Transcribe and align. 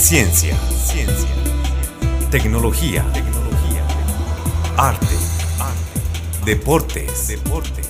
Ciencia. 0.00 0.56
Ciencia. 0.82 1.28
Tecnología. 2.30 3.04
Tecnología. 3.12 3.84
Arte. 4.78 5.06
Arte. 5.58 6.46
Deportes. 6.46 7.28
Deportes. 7.28 7.86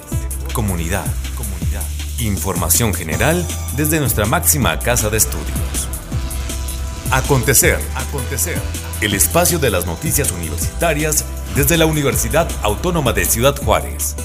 Comunidad. 0.53 1.07
Comunidad. 1.37 1.85
Información 2.19 2.93
general 2.95 3.47
desde 3.77 4.01
nuestra 4.01 4.27
máxima 4.27 4.77
casa 4.81 5.09
de 5.09 5.19
estudios. 5.19 5.89
Acontecer. 7.13 7.79
Acontecer. 7.95 8.61
El 9.01 9.15
espacio 9.15 9.61
de 9.61 9.71
las 9.71 9.87
noticias 9.87 10.33
universitarias 10.33 11.25
desde 11.55 11.79
la 11.79 11.87
Universidad 11.87 12.51
Autónoma 12.63 13.13
de 13.13 13.25
Ciudad 13.25 13.57
Juárez. 13.57 14.17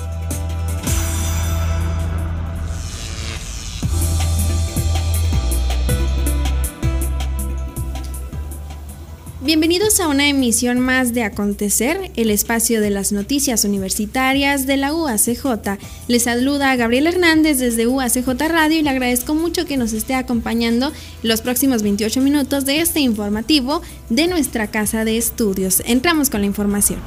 Bienvenidos 9.45 9.99
a 9.99 10.07
una 10.07 10.27
emisión 10.27 10.79
más 10.79 11.13
de 11.13 11.21
Acontecer, 11.21 12.09
el 12.15 12.31
espacio 12.31 12.81
de 12.81 12.89
las 12.89 13.11
noticias 13.11 13.63
universitarias 13.63 14.65
de 14.65 14.75
la 14.75 14.91
UACJ. 14.91 15.77
Les 16.07 16.23
saluda 16.23 16.75
Gabriel 16.75 17.05
Hernández 17.05 17.59
desde 17.59 17.85
UACJ 17.85 18.27
Radio 18.47 18.79
y 18.79 18.81
le 18.81 18.89
agradezco 18.89 19.35
mucho 19.35 19.67
que 19.67 19.77
nos 19.77 19.93
esté 19.93 20.15
acompañando 20.15 20.91
los 21.21 21.41
próximos 21.41 21.83
28 21.83 22.21
minutos 22.21 22.65
de 22.65 22.81
este 22.81 23.01
informativo 23.01 23.83
de 24.09 24.25
nuestra 24.25 24.65
casa 24.65 25.05
de 25.05 25.19
estudios. 25.19 25.83
Entramos 25.85 26.31
con 26.31 26.41
la 26.41 26.47
información. 26.47 26.99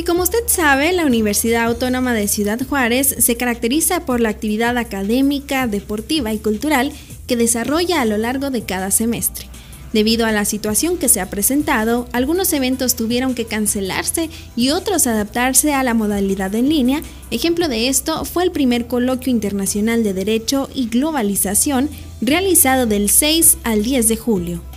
Y 0.00 0.02
como 0.02 0.22
usted 0.22 0.44
sabe, 0.46 0.94
la 0.94 1.04
Universidad 1.04 1.66
Autónoma 1.66 2.14
de 2.14 2.26
Ciudad 2.26 2.58
Juárez 2.66 3.16
se 3.18 3.36
caracteriza 3.36 4.06
por 4.06 4.18
la 4.18 4.30
actividad 4.30 4.78
académica, 4.78 5.66
deportiva 5.66 6.32
y 6.32 6.38
cultural 6.38 6.90
que 7.26 7.36
desarrolla 7.36 8.00
a 8.00 8.06
lo 8.06 8.16
largo 8.16 8.48
de 8.48 8.62
cada 8.62 8.92
semestre. 8.92 9.44
Debido 9.92 10.24
a 10.24 10.32
la 10.32 10.46
situación 10.46 10.96
que 10.96 11.10
se 11.10 11.20
ha 11.20 11.28
presentado, 11.28 12.08
algunos 12.12 12.50
eventos 12.54 12.96
tuvieron 12.96 13.34
que 13.34 13.44
cancelarse 13.44 14.30
y 14.56 14.70
otros 14.70 15.06
adaptarse 15.06 15.74
a 15.74 15.82
la 15.82 15.92
modalidad 15.92 16.54
en 16.54 16.70
línea. 16.70 17.02
Ejemplo 17.30 17.68
de 17.68 17.88
esto 17.88 18.24
fue 18.24 18.44
el 18.44 18.52
primer 18.52 18.86
coloquio 18.86 19.30
internacional 19.30 20.02
de 20.02 20.14
Derecho 20.14 20.70
y 20.74 20.88
Globalización 20.88 21.90
realizado 22.22 22.86
del 22.86 23.10
6 23.10 23.58
al 23.64 23.82
10 23.82 24.08
de 24.08 24.16
julio. 24.16 24.69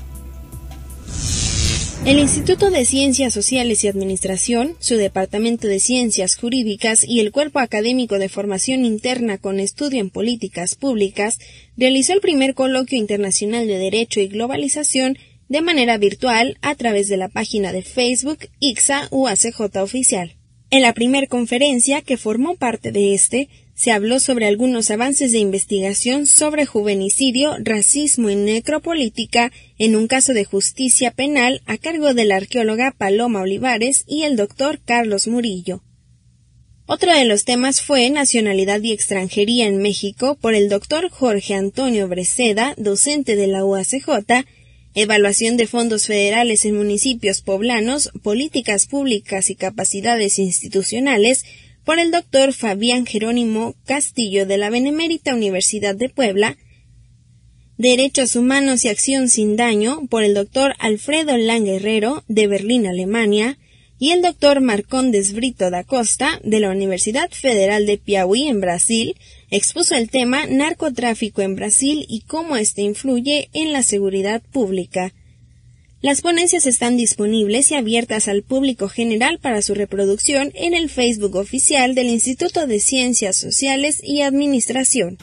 El 2.06 2.20
Instituto 2.20 2.70
de 2.70 2.84
Ciencias 2.84 3.34
Sociales 3.34 3.82
y 3.82 3.88
Administración, 3.88 4.76
su 4.80 4.98
Departamento 4.98 5.70
de 5.70 5.80
Ciencias 5.80 6.36
Jurídicas 6.36 7.06
y 7.08 7.22
el 7.22 7.32
Cuerpo 7.32 7.60
Académico 7.60 8.20
de 8.20 8.28
Formación 8.28 8.84
Interna 8.84 9.38
con 9.38 9.62
Estudio 9.62 10.02
en 10.02 10.10
Políticas 10.10 10.76
Públicas 10.76 11.40
realizó 11.78 12.12
el 12.12 12.20
primer 12.20 12.56
coloquio 12.56 13.00
internacional 13.00 13.68
de 13.68 13.78
Derecho 13.78 14.20
y 14.20 14.28
Globalización 14.28 15.18
de 15.48 15.62
manera 15.62 15.98
virtual 15.98 16.58
a 16.62 16.76
través 16.76 17.08
de 17.08 17.16
la 17.16 17.30
página 17.30 17.72
de 17.72 17.84
Facebook 17.84 18.50
IXA 18.60 19.08
UACJ 19.10 19.78
Oficial. 19.78 20.36
En 20.72 20.82
la 20.82 20.92
primera 20.92 21.28
conferencia 21.28 22.02
que 22.02 22.18
formó 22.18 22.56
parte 22.56 22.92
de 22.92 23.14
este, 23.14 23.48
se 23.76 23.92
habló 23.92 24.20
sobre 24.20 24.46
algunos 24.46 24.92
avances 24.92 25.32
de 25.32 25.40
investigación 25.40 26.28
sobre 26.28 26.66
juvenicidio, 26.66 27.56
racismo 27.60 28.30
y 28.30 28.36
necropolítica 28.36 29.52
en 29.78 29.96
un 29.96 30.08
caso 30.08 30.34
de 30.34 30.46
justicia 30.46 31.12
penal 31.12 31.62
a 31.66 31.78
cargo 31.78 32.14
de 32.14 32.26
la 32.26 32.36
arqueóloga 32.36 32.92
Paloma 32.92 33.42
Olivares 33.42 34.04
y 34.08 34.24
el 34.24 34.36
doctor 34.36 34.80
Carlos 34.86 35.28
Murillo. 35.28 35.82
Otro 36.86 37.14
de 37.14 37.26
los 37.26 37.46
temas 37.46 37.82
fue 37.82 38.10
nacionalidad 38.10 38.82
y 38.82 38.92
extranjería 38.92 39.68
en 39.68 39.82
México 39.82 40.38
por 40.40 40.54
el 40.54 40.70
doctor 40.70 41.10
Jorge 41.10 41.54
Antonio 41.54 42.08
Breceda, 42.10 42.76
docente 42.78 43.36
de 43.38 43.48
la 43.48 43.64
UACJ, 43.64 44.46
evaluación 44.94 45.58
de 45.58 45.66
fondos 45.66 46.06
federales 46.06 46.66
en 46.66 46.76
municipios 46.76 47.42
poblanos, 47.42 48.12
políticas 48.22 48.86
públicas 48.86 49.50
y 49.50 49.56
capacidades 49.56 50.38
institucionales 50.40 51.46
por 51.86 52.00
el 52.00 52.12
doctor 52.12 52.54
Fabián 52.54 53.06
Jerónimo 53.06 53.76
Castillo 53.86 54.46
de 54.46 54.58
la 54.58 54.70
Benemérita 54.70 55.34
Universidad 55.34 55.96
de 55.96 56.10
Puebla, 56.10 56.58
Derechos 57.78 58.36
Humanos 58.36 58.86
y 58.86 58.90
Acción 58.90 59.30
sin 59.30 59.56
Daño 59.56 60.08
por 60.10 60.24
el 60.24 60.34
doctor 60.34 60.76
Alfredo 60.80 61.38
Lang 61.38 61.66
Guerrero 61.66 62.24
de 62.28 62.48
Berlín, 62.48 62.88
Alemania, 62.88 63.58
y 64.00 64.12
el 64.12 64.22
doctor 64.22 64.60
Marcondes 64.60 65.34
Brito 65.34 65.70
da 65.70 65.84
Costa 65.84 66.40
de 66.44 66.60
la 66.60 66.72
Universidad 66.72 67.30
Federal 67.32 67.86
de 67.86 67.98
Piauí 67.98 68.48
en 68.48 68.60
Brasil 68.60 69.16
expuso 69.50 69.96
el 69.96 70.10
tema 70.10 70.46
narcotráfico 70.48 71.42
en 71.42 71.56
Brasil 71.56 72.06
y 72.10 72.22
cómo 72.22 72.58
éste 72.58 72.82
influye 72.82 73.50
en 73.54 73.72
la 73.72 73.84
seguridad 73.84 74.42
pública. 74.52 75.14
Las 76.04 76.20
ponencias 76.20 76.66
están 76.66 76.98
disponibles 76.98 77.72
y 77.72 77.76
abiertas 77.76 78.28
al 78.28 78.44
público 78.44 78.90
general 78.90 79.40
para 79.40 79.62
su 79.62 79.74
reproducción 79.74 80.52
en 80.54 80.74
el 80.74 80.90
Facebook 80.90 81.38
oficial 81.38 81.96
del 81.96 82.08
Instituto 82.08 82.68
de 82.68 82.82
Ciencias 82.82 83.38
Sociales 83.38 84.02
y 84.04 84.22
Administración. 84.22 85.18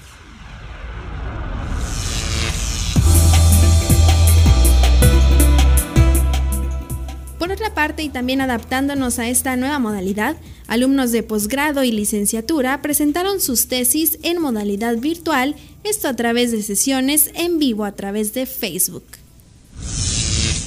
Por 7.39 7.53
otra 7.53 7.75
parte, 7.75 8.03
y 8.03 8.09
también 8.09 8.41
adaptándonos 8.41 9.19
a 9.19 9.29
esta 9.29 9.57
nueva 9.57 9.79
modalidad, 9.81 10.37
alumnos 10.67 11.13
de 11.13 11.23
posgrado 11.23 11.85
y 11.85 11.93
licenciatura 11.93 12.81
presentaron 12.81 13.43
sus 13.43 13.69
tesis 13.69 14.19
en 14.23 14.41
modalidad 14.41 14.97
virtual, 14.97 15.57
esto 15.85 16.09
a 16.09 16.17
través 16.17 16.53
de 16.53 16.63
sesiones 16.63 17.33
en 17.35 17.59
vivo 17.59 17.85
a 17.85 17.93
través 17.93 18.33
de 18.33 18.47
Facebook. 18.47 19.20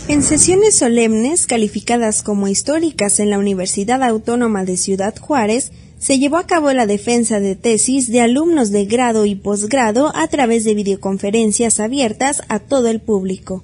En 0.10 0.22
sesiones 0.22 0.76
solemnes, 0.76 1.48
calificadas 1.48 2.24
como 2.24 2.50
históricas 2.50 3.22
en 3.22 3.30
la 3.30 3.40
Universidad 3.40 4.04
Autónoma 4.04 4.66
de 4.66 4.76
Ciudad 4.76 5.16
Juárez, 5.18 5.72
se 5.98 6.20
llevó 6.20 6.36
a 6.36 6.46
cabo 6.46 6.74
la 6.74 6.86
defensa 6.86 7.40
de 7.40 7.56
tesis 7.56 8.12
de 8.12 8.20
alumnos 8.20 8.72
de 8.72 8.84
grado 8.86 9.26
y 9.26 9.36
posgrado 9.36 10.12
a 10.14 10.28
través 10.28 10.66
de 10.66 10.74
videoconferencias 10.74 11.80
abiertas 11.80 12.42
a 12.50 12.60
todo 12.60 12.90
el 12.90 13.00
público. 13.00 13.64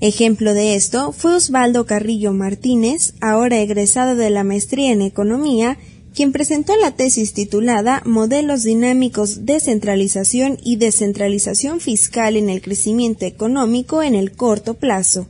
Ejemplo 0.00 0.52
de 0.52 0.74
esto 0.74 1.12
fue 1.12 1.36
Osvaldo 1.36 1.86
Carrillo 1.86 2.32
Martínez, 2.32 3.14
ahora 3.20 3.60
egresado 3.60 4.16
de 4.16 4.30
la 4.30 4.42
maestría 4.42 4.90
en 4.90 5.00
Economía, 5.00 5.78
quien 6.14 6.30
presentó 6.30 6.76
la 6.76 6.92
tesis 6.92 7.34
titulada 7.34 8.00
Modelos 8.06 8.62
dinámicos 8.62 9.44
de 9.46 9.58
centralización 9.58 10.58
y 10.62 10.76
descentralización 10.76 11.80
fiscal 11.80 12.36
en 12.36 12.48
el 12.48 12.62
crecimiento 12.62 13.26
económico 13.26 14.02
en 14.02 14.14
el 14.14 14.32
corto 14.32 14.74
plazo. 14.74 15.26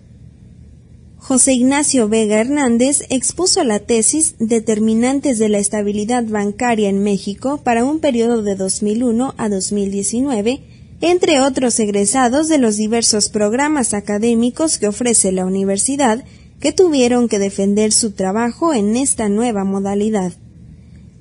José 1.17 1.55
Ignacio 1.55 2.06
Vega 2.11 2.39
Hernández 2.39 3.06
expuso 3.09 3.65
la 3.65 3.78
tesis 3.78 4.34
Determinantes 4.39 5.39
de 5.39 5.49
la 5.49 5.59
estabilidad 5.59 6.25
bancaria 6.25 6.91
en 6.91 7.03
México 7.03 7.62
para 7.65 7.83
un 7.83 8.00
periodo 8.00 8.43
de 8.43 8.56
2001 8.56 9.34
a 9.39 9.49
2019, 9.49 10.61
entre 11.00 11.41
otros 11.41 11.81
egresados 11.81 12.49
de 12.49 12.59
los 12.59 12.77
diversos 12.77 13.31
programas 13.31 13.94
académicos 13.94 14.77
que 14.77 14.89
ofrece 14.89 15.33
la 15.33 15.47
universidad 15.47 16.23
que 16.61 16.73
tuvieron 16.73 17.28
que 17.28 17.39
defender 17.39 17.93
su 17.93 18.11
trabajo 18.11 18.75
en 18.75 18.94
esta 18.94 19.31
nueva 19.31 19.65
modalidad. 19.65 20.34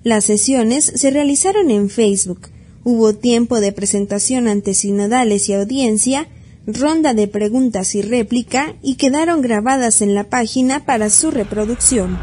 Las 0.04 0.26
sesiones 0.26 0.84
se 0.84 1.12
realizaron 1.12 1.72
en 1.72 1.90
Facebook. 1.90 2.50
Hubo 2.84 3.16
tiempo 3.16 3.62
de 3.62 3.72
presentación 3.72 4.50
ante 4.50 4.74
sinodales 4.74 5.48
y 5.48 5.54
audiencia, 5.54 6.28
ronda 6.68 7.14
de 7.14 7.30
preguntas 7.30 7.96
y 7.96 8.02
réplica 8.02 8.76
y 8.84 8.96
quedaron 8.96 9.42
grabadas 9.42 10.02
en 10.02 10.14
la 10.14 10.26
página 10.26 10.86
para 10.86 11.10
su 11.10 11.32
reproducción. 11.32 12.20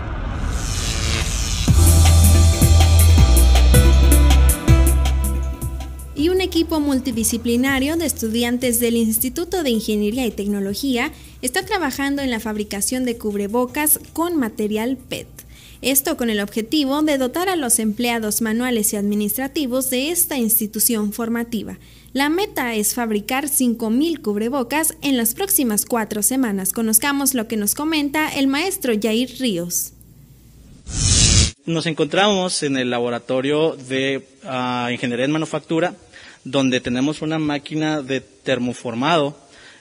Y 6.15 6.29
un 6.29 6.43
equipo 6.43 6.81
multidisciplinario 6.81 7.97
de 7.97 8.05
estudiantes 8.05 8.79
del 8.79 8.97
Instituto 8.97 9.63
de 9.63 9.71
Ingeniería 9.71 10.27
y 10.27 10.31
Tecnología 10.31 11.13
está 11.41 11.65
trabajando 11.65 12.21
en 12.21 12.31
la 12.31 12.41
fabricación 12.41 13.07
de 13.07 13.17
cubrebocas 13.17 13.99
con 14.13 14.37
material 14.37 14.99
PET. 14.99 15.40
Esto 15.83 16.19
con 16.19 16.29
el 16.29 16.41
objetivo 16.41 17.01
de 17.01 17.17
dotar 17.17 17.49
a 17.49 17.57
los 17.57 17.79
empleados 17.79 18.43
manuales 18.43 18.93
y 18.93 18.97
administrativos 18.97 19.89
de 19.89 20.11
esta 20.11 20.37
institución 20.37 21.15
formativa. 21.15 21.79
La 22.13 22.29
meta 22.29 22.75
es 22.75 22.95
fabricar 22.95 23.47
5.000 23.47 24.21
cubrebocas 24.21 24.95
en 25.01 25.17
las 25.17 25.35
próximas 25.35 25.87
cuatro 25.87 26.23
semanas. 26.23 26.73
Conozcamos 26.73 27.33
lo 27.33 27.49
que 27.49 27.57
nos 27.57 27.75
comenta 27.75 28.29
el 28.29 28.47
maestro 28.47 28.93
Jair 29.01 29.31
Ríos. 29.39 29.93
Nos 31.65 31.87
encontramos 31.87 32.63
en 32.63 32.77
el 32.77 32.91
laboratorio 32.91 33.75
de 33.77 34.27
uh, 34.45 34.91
Ingeniería 34.91 35.25
en 35.25 35.31
Manufactura, 35.31 35.95
donde 36.45 36.81
tenemos 36.81 37.23
una 37.23 37.39
máquina 37.39 38.03
de 38.03 38.21
termoformado, 38.21 39.37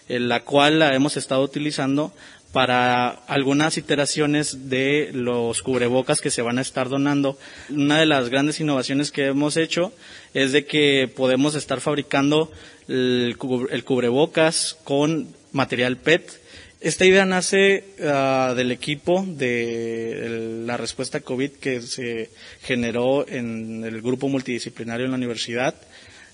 en 0.07 0.29
la 0.29 0.45
cual 0.45 0.79
la 0.79 0.93
hemos 0.95 1.17
estado 1.17 1.41
utilizando 1.41 2.13
para 2.51 3.09
algunas 3.09 3.77
iteraciones 3.77 4.69
de 4.69 5.11
los 5.13 5.61
cubrebocas 5.61 6.19
que 6.19 6.31
se 6.31 6.41
van 6.41 6.57
a 6.57 6.61
estar 6.61 6.89
donando. 6.89 7.37
Una 7.69 7.99
de 7.99 8.07
las 8.07 8.29
grandes 8.29 8.59
innovaciones 8.59 9.11
que 9.11 9.27
hemos 9.27 9.55
hecho 9.55 9.93
es 10.33 10.51
de 10.51 10.65
que 10.65 11.11
podemos 11.15 11.55
estar 11.55 11.79
fabricando 11.79 12.51
el, 12.87 13.37
cubrebocas 13.37 14.77
con 14.83 15.27
material 15.51 15.97
PET. 15.97 16.41
Esta 16.81 17.05
idea 17.05 17.25
nace 17.25 17.83
ah, 18.03 18.53
del 18.55 18.71
equipo 18.71 19.25
de 19.27 20.63
la 20.65 20.77
respuesta 20.77 21.19
COVID 21.19 21.51
que 21.51 21.81
se 21.81 22.29
generó 22.63 23.27
en 23.27 23.83
el 23.83 24.01
grupo 24.01 24.27
multidisciplinario 24.27 25.05
en 25.05 25.11
la 25.11 25.17
universidad. 25.17 25.75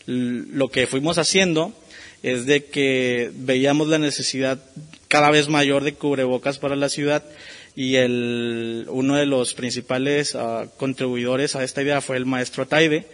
Lo 0.06 0.70
que 0.70 0.86
fuimos 0.86 1.18
haciendo 1.18 1.74
es 2.26 2.48
de 2.48 2.66
que 2.66 3.30
veíamos 3.36 3.88
la 3.88 4.00
necesidad 4.00 4.60
cada 5.08 5.30
vez 5.30 5.48
mayor 5.48 5.84
de 5.84 5.94
cubrebocas 5.94 6.58
para 6.58 6.76
la 6.76 6.90
ciudad 6.90 7.24
y 7.76 7.98
el, 7.98 8.88
uno 8.90 9.16
de 9.16 9.28
los 9.28 9.54
principales 9.54 10.34
ah, 10.34 10.66
contribuidores 10.78 11.56
a 11.56 11.64
esta 11.64 11.84
idea 11.84 12.02
fue 12.02 12.18
el 12.18 12.26
maestro 12.26 12.66
Taide, 12.66 13.06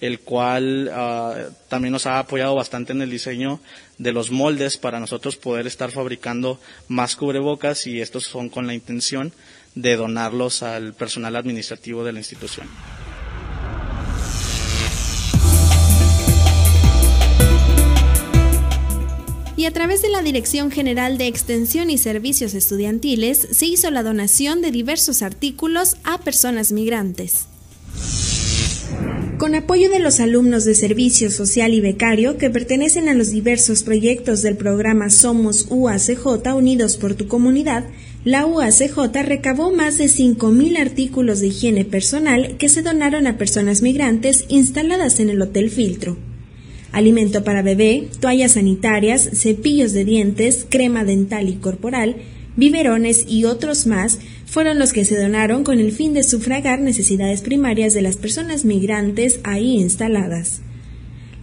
el 0.00 0.20
cual 0.20 0.90
ah, 0.94 1.34
también 1.68 1.92
nos 1.92 2.06
ha 2.06 2.18
apoyado 2.18 2.54
bastante 2.54 2.94
en 2.94 3.02
el 3.02 3.10
diseño 3.10 3.60
de 3.98 4.12
los 4.12 4.30
moldes 4.30 4.78
para 4.78 4.98
nosotros 4.98 5.36
poder 5.36 5.66
estar 5.66 5.90
fabricando 5.90 6.58
más 6.88 7.16
cubrebocas 7.16 7.86
y 7.86 8.00
estos 8.00 8.24
son 8.24 8.48
con 8.48 8.66
la 8.66 8.72
intención 8.72 9.34
de 9.74 9.96
donarlos 9.96 10.62
al 10.62 10.94
personal 10.94 11.36
administrativo 11.36 12.02
de 12.02 12.12
la 12.14 12.20
institución. 12.20 12.66
Y 19.56 19.66
a 19.66 19.70
través 19.70 20.02
de 20.02 20.10
la 20.10 20.22
Dirección 20.22 20.70
General 20.70 21.18
de 21.18 21.26
Extensión 21.26 21.90
y 21.90 21.98
Servicios 21.98 22.54
Estudiantiles 22.54 23.48
se 23.50 23.66
hizo 23.66 23.90
la 23.90 24.02
donación 24.02 24.62
de 24.62 24.70
diversos 24.70 25.22
artículos 25.22 25.96
a 26.04 26.18
personas 26.18 26.72
migrantes. 26.72 27.46
Con 29.38 29.54
apoyo 29.54 29.90
de 29.90 29.98
los 29.98 30.20
alumnos 30.20 30.64
de 30.64 30.74
Servicio 30.74 31.30
Social 31.30 31.74
y 31.74 31.80
Becario 31.80 32.38
que 32.38 32.50
pertenecen 32.50 33.08
a 33.08 33.14
los 33.14 33.30
diversos 33.30 33.82
proyectos 33.82 34.42
del 34.42 34.56
programa 34.56 35.10
Somos 35.10 35.66
UACJ 35.70 36.54
Unidos 36.54 36.96
por 36.96 37.14
tu 37.14 37.26
Comunidad, 37.28 37.84
la 38.24 38.46
UACJ 38.46 39.22
recabó 39.22 39.70
más 39.72 39.98
de 39.98 40.06
5.000 40.06 40.78
artículos 40.78 41.40
de 41.40 41.48
higiene 41.48 41.84
personal 41.84 42.56
que 42.56 42.68
se 42.68 42.82
donaron 42.82 43.26
a 43.26 43.36
personas 43.36 43.82
migrantes 43.82 44.44
instaladas 44.48 45.20
en 45.20 45.30
el 45.30 45.42
Hotel 45.42 45.68
Filtro 45.68 46.16
alimento 46.94 47.42
para 47.42 47.62
bebé, 47.62 48.08
toallas 48.20 48.52
sanitarias, 48.52 49.28
cepillos 49.34 49.92
de 49.92 50.04
dientes, 50.04 50.64
crema 50.68 51.04
dental 51.04 51.48
y 51.48 51.54
corporal, 51.54 52.16
biberones 52.56 53.26
y 53.28 53.44
otros 53.44 53.86
más 53.86 54.20
fueron 54.46 54.78
los 54.78 54.92
que 54.92 55.04
se 55.04 55.20
donaron 55.20 55.64
con 55.64 55.80
el 55.80 55.90
fin 55.90 56.14
de 56.14 56.22
sufragar 56.22 56.80
necesidades 56.80 57.42
primarias 57.42 57.94
de 57.94 58.02
las 58.02 58.16
personas 58.16 58.64
migrantes 58.64 59.40
ahí 59.42 59.76
instaladas. 59.80 60.62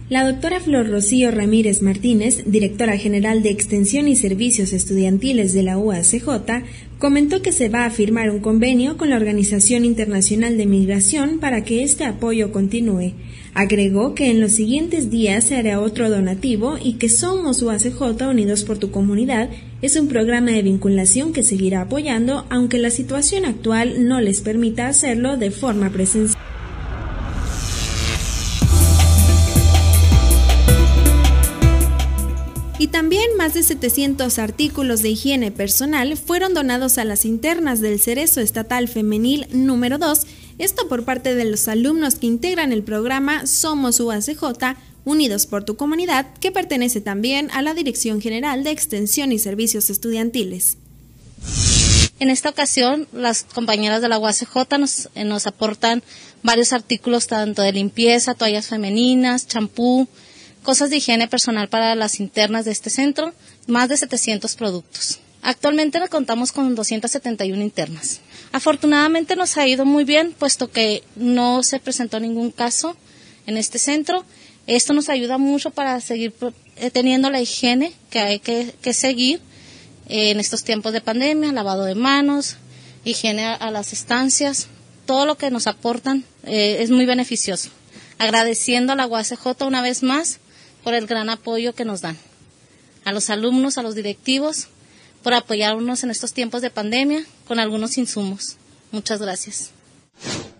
La 0.08 0.30
doctora 0.30 0.60
Flor 0.60 0.88
Rocío 0.90 1.30
Ramírez 1.30 1.80
Martínez, 1.80 2.44
directora 2.46 2.98
general 2.98 3.42
de 3.42 3.50
Extensión 3.50 4.08
y 4.08 4.16
Servicios 4.16 4.72
Estudiantiles 4.72 5.54
de 5.54 5.62
la 5.62 5.78
UACJ, 5.78 6.64
comentó 6.98 7.40
que 7.40 7.52
se 7.52 7.68
va 7.68 7.84
a 7.84 7.90
firmar 7.90 8.30
un 8.30 8.40
convenio 8.40 8.96
con 8.96 9.10
la 9.10 9.16
Organización 9.16 9.84
Internacional 9.84 10.56
de 10.56 10.66
Migración 10.66 11.38
para 11.40 11.64
que 11.64 11.82
este 11.82 12.04
apoyo 12.04 12.52
continúe. 12.52 13.12
Agregó 13.54 14.14
que 14.14 14.30
en 14.30 14.40
los 14.40 14.52
siguientes 14.52 15.10
días 15.10 15.44
se 15.44 15.56
hará 15.56 15.78
otro 15.78 16.08
donativo 16.08 16.78
y 16.82 16.94
que 16.94 17.10
Somos 17.10 17.60
UACJ 17.62 18.22
Unidos 18.26 18.64
por 18.64 18.78
tu 18.78 18.90
Comunidad 18.90 19.50
es 19.82 19.96
un 19.96 20.08
programa 20.08 20.52
de 20.52 20.62
vinculación 20.62 21.34
que 21.34 21.44
seguirá 21.44 21.82
apoyando 21.82 22.46
aunque 22.48 22.78
la 22.78 22.88
situación 22.88 23.44
actual 23.44 24.08
no 24.08 24.22
les 24.22 24.40
permita 24.40 24.88
hacerlo 24.88 25.36
de 25.36 25.50
forma 25.50 25.90
presencial. 25.90 26.42
y 32.82 32.88
también 32.88 33.36
más 33.38 33.54
de 33.54 33.62
700 33.62 34.40
artículos 34.40 35.02
de 35.02 35.10
higiene 35.10 35.52
personal 35.52 36.16
fueron 36.16 36.52
donados 36.52 36.98
a 36.98 37.04
las 37.04 37.24
internas 37.24 37.80
del 37.80 38.00
Cerezo 38.00 38.40
Estatal 38.40 38.88
Femenil 38.88 39.46
número 39.52 39.98
2, 39.98 40.26
esto 40.58 40.88
por 40.88 41.04
parte 41.04 41.34
de 41.34 41.44
los 41.44 41.68
alumnos 41.68 42.16
que 42.16 42.26
integran 42.26 42.72
el 42.72 42.82
programa 42.82 43.46
Somos 43.46 44.00
UACJ 44.00 44.76
Unidos 45.04 45.46
por 45.46 45.64
tu 45.64 45.76
Comunidad, 45.76 46.26
que 46.40 46.52
pertenece 46.52 47.00
también 47.00 47.50
a 47.52 47.62
la 47.62 47.74
Dirección 47.74 48.20
General 48.20 48.62
de 48.62 48.70
Extensión 48.70 49.32
y 49.32 49.38
Servicios 49.38 49.90
Estudiantiles. 49.90 50.76
En 52.20 52.30
esta 52.30 52.50
ocasión, 52.50 53.08
las 53.12 53.42
compañeras 53.42 54.00
de 54.00 54.08
la 54.08 54.18
UACJ 54.18 54.78
nos, 54.78 55.08
eh, 55.14 55.24
nos 55.24 55.48
aportan 55.48 56.04
varios 56.44 56.72
artículos 56.72 57.26
tanto 57.26 57.62
de 57.62 57.72
limpieza, 57.72 58.34
toallas 58.34 58.68
femeninas, 58.68 59.48
champú, 59.48 60.06
cosas 60.62 60.90
de 60.90 60.98
higiene 60.98 61.26
personal 61.26 61.68
para 61.68 61.96
las 61.96 62.20
internas 62.20 62.64
de 62.64 62.70
este 62.70 62.90
centro, 62.90 63.34
más 63.66 63.88
de 63.88 63.96
700 63.96 64.54
productos. 64.54 65.18
Actualmente 65.42 66.00
contamos 66.08 66.52
con 66.52 66.74
271 66.76 67.60
internas. 67.60 68.20
Afortunadamente 68.52 69.34
nos 69.34 69.56
ha 69.56 69.66
ido 69.66 69.86
muy 69.86 70.04
bien, 70.04 70.34
puesto 70.38 70.70
que 70.70 71.02
no 71.16 71.62
se 71.62 71.80
presentó 71.80 72.20
ningún 72.20 72.50
caso 72.50 72.96
en 73.46 73.56
este 73.56 73.78
centro. 73.78 74.24
Esto 74.66 74.92
nos 74.92 75.08
ayuda 75.08 75.38
mucho 75.38 75.70
para 75.70 76.00
seguir 76.00 76.34
eh, 76.76 76.90
teniendo 76.90 77.30
la 77.30 77.40
higiene 77.40 77.92
que 78.10 78.20
hay 78.20 78.38
que, 78.38 78.92
seguir 78.92 79.40
en 80.08 80.38
estos 80.38 80.64
tiempos 80.64 80.92
de 80.92 81.00
pandemia, 81.00 81.52
lavado 81.52 81.84
de 81.84 81.94
manos, 81.94 82.56
higiene 83.04 83.46
a, 83.46 83.70
las 83.70 83.92
estancias, 83.92 84.68
todo 85.06 85.26
lo 85.26 85.36
que 85.36 85.50
nos 85.50 85.66
aportan 85.66 86.24
eh, 86.44 86.78
es 86.80 86.90
muy 86.90 87.06
beneficioso. 87.06 87.70
Agradeciendo 88.18 88.92
a 88.92 88.96
la 88.96 89.06
UACJ 89.06 89.64
una 89.66 89.82
vez 89.82 90.02
más 90.02 90.38
por 90.84 90.94
el 90.94 91.06
gran 91.06 91.30
apoyo 91.30 91.74
que 91.74 91.84
nos 91.84 92.02
dan. 92.02 92.18
A 93.04 93.12
los 93.12 93.30
alumnos, 93.30 93.78
a 93.78 93.82
los 93.82 93.94
directivos, 93.94 94.68
por 95.22 95.34
apoyarnos 95.34 96.04
en 96.04 96.10
estos 96.10 96.32
tiempos 96.32 96.62
de 96.62 96.70
pandemia 96.70 97.24
con 97.46 97.58
algunos 97.58 97.98
insumos. 97.98 98.56
Muchas 98.90 99.20
gracias. 99.20 99.70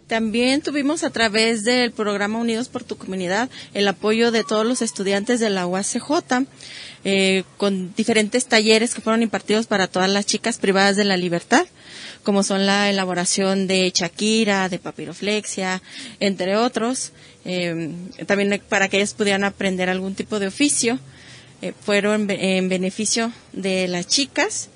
También 0.07 0.61
tuvimos 0.61 1.05
a 1.05 1.11
través 1.11 1.65
del 1.65 1.91
programa 1.91 2.39
Unidos 2.39 2.69
por 2.69 2.85
tu 2.85 2.97
Comunidad 2.97 3.49
el 3.73 3.89
apoyo 3.89 4.31
de 4.31 4.45
todos 4.45 4.67
los 4.67 4.83
estudiantes 4.83 5.41
de 5.41 5.49
la 5.49 5.67
UACJ 5.67 6.47
eh, 7.05 7.45
con 7.57 7.95
diferentes 7.95 8.47
talleres 8.47 8.95
que 8.95 9.01
fueron 9.01 9.23
impartidos 9.23 9.67
para 9.67 9.89
todas 9.89 10.09
las 10.09 10.27
chicas 10.27 10.59
privadas 10.59 10.97
de 10.97 11.05
la 11.05 11.17
libertad, 11.17 11.67
como 12.23 12.43
son 12.45 12.65
la 12.67 12.91
elaboración 12.91 13.67
de 13.67 13.91
Shakira, 13.93 14.69
de 14.69 14.79
papiroflexia, 14.79 15.83
entre 16.21 16.57
otros. 16.57 17.13
Eh, 17.45 17.91
también 18.27 18.63
para 18.69 18.89
que 18.89 18.99
ellas 18.99 19.15
pudieran 19.15 19.43
aprender 19.43 19.89
algún 19.89 20.15
tipo 20.15 20.39
de 20.39 20.47
oficio. 20.47 21.01
Eh, 21.63 21.73
fueron 21.81 22.29
en 22.29 22.69
beneficio 22.69 23.33
de 23.53 23.87
las 23.87 24.09
chicas 24.09 24.69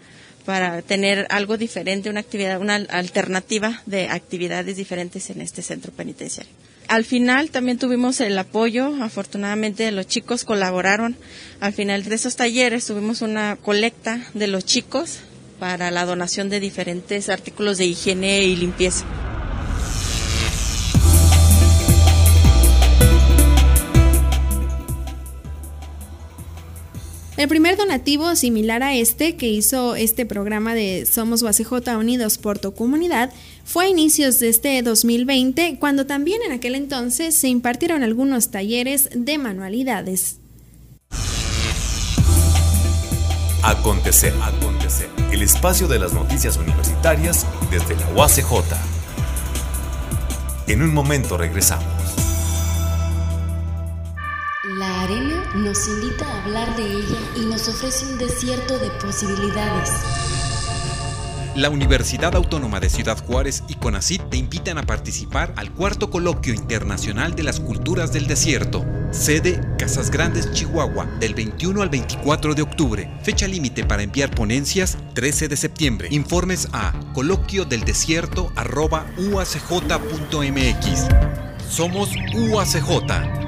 para 0.44 0.80
tener 0.82 1.26
algo 1.30 1.58
diferente, 1.58 2.08
una 2.08 2.20
actividad, 2.20 2.60
una 2.60 2.76
alternativa 2.76 3.82
de 3.86 4.08
actividades 4.08 4.76
diferentes 4.76 5.28
en 5.30 5.40
este 5.40 5.62
centro 5.62 5.90
penitenciario. 5.92 6.52
Al 6.86 7.04
final 7.04 7.50
también 7.50 7.78
tuvimos 7.78 8.20
el 8.20 8.38
apoyo, 8.38 8.94
afortunadamente 9.02 9.90
los 9.90 10.06
chicos 10.06 10.44
colaboraron. 10.44 11.16
Al 11.58 11.72
final 11.72 12.04
de 12.04 12.14
esos 12.14 12.36
talleres 12.36 12.86
tuvimos 12.86 13.22
una 13.22 13.56
colecta 13.56 14.24
de 14.34 14.46
los 14.46 14.64
chicos 14.64 15.18
para 15.58 15.90
la 15.90 16.04
donación 16.04 16.48
de 16.48 16.60
diferentes 16.60 17.28
artículos 17.28 17.78
de 17.78 17.86
higiene 17.86 18.44
y 18.44 18.54
limpieza. 18.54 19.04
El 27.36 27.48
primer 27.48 27.76
donativo 27.76 28.34
similar 28.34 28.82
a 28.82 28.94
este 28.94 29.36
que 29.36 29.46
hizo 29.46 29.94
este 29.94 30.24
programa 30.24 30.74
de 30.74 31.04
Somos 31.04 31.42
UACJ 31.42 31.94
Unidos 31.98 32.38
por 32.38 32.58
tu 32.58 32.72
Comunidad 32.72 33.30
fue 33.62 33.84
a 33.84 33.88
inicios 33.90 34.38
de 34.38 34.48
este 34.48 34.80
2020, 34.80 35.76
cuando 35.78 36.06
también 36.06 36.40
en 36.46 36.52
aquel 36.52 36.74
entonces 36.74 37.34
se 37.34 37.48
impartieron 37.48 38.02
algunos 38.02 38.50
talleres 38.50 39.10
de 39.14 39.36
manualidades. 39.36 40.38
Acontecer, 43.62 44.32
acontecer. 44.42 45.10
El 45.30 45.42
espacio 45.42 45.88
de 45.88 45.98
las 45.98 46.14
noticias 46.14 46.56
universitarias 46.56 47.44
desde 47.70 47.96
la 47.96 48.08
UACJ. 48.14 48.76
En 50.68 50.80
un 50.80 50.94
momento 50.94 51.36
regresamos. 51.36 52.25
La 54.74 55.02
arena 55.02 55.44
nos 55.54 55.86
invita 55.86 56.26
a 56.26 56.42
hablar 56.42 56.74
de 56.74 56.82
ella 56.82 57.18
y 57.36 57.42
nos 57.42 57.68
ofrece 57.68 58.04
un 58.04 58.18
desierto 58.18 58.76
de 58.80 58.90
posibilidades. 59.00 59.92
La 61.54 61.70
Universidad 61.70 62.34
Autónoma 62.34 62.80
de 62.80 62.90
Ciudad 62.90 63.16
Juárez 63.24 63.62
y 63.68 63.74
CONACYT 63.74 64.28
te 64.28 64.38
invitan 64.38 64.78
a 64.78 64.82
participar 64.82 65.54
al 65.54 65.72
cuarto 65.72 66.10
coloquio 66.10 66.52
internacional 66.52 67.36
de 67.36 67.44
las 67.44 67.60
culturas 67.60 68.12
del 68.12 68.26
desierto. 68.26 68.84
Sede 69.12 69.60
Casas 69.78 70.10
Grandes, 70.10 70.50
Chihuahua, 70.52 71.06
del 71.20 71.36
21 71.36 71.80
al 71.80 71.88
24 71.88 72.56
de 72.56 72.62
octubre. 72.62 73.18
Fecha 73.22 73.46
límite 73.46 73.84
para 73.84 74.02
enviar 74.02 74.34
ponencias 74.34 74.98
13 75.14 75.46
de 75.46 75.56
septiembre. 75.56 76.08
Informes 76.10 76.68
a 76.72 76.92
coloquio 77.14 77.66
del 77.66 77.84
desierto 77.84 78.50
Somos 81.68 82.10
UACJ. 82.34 83.45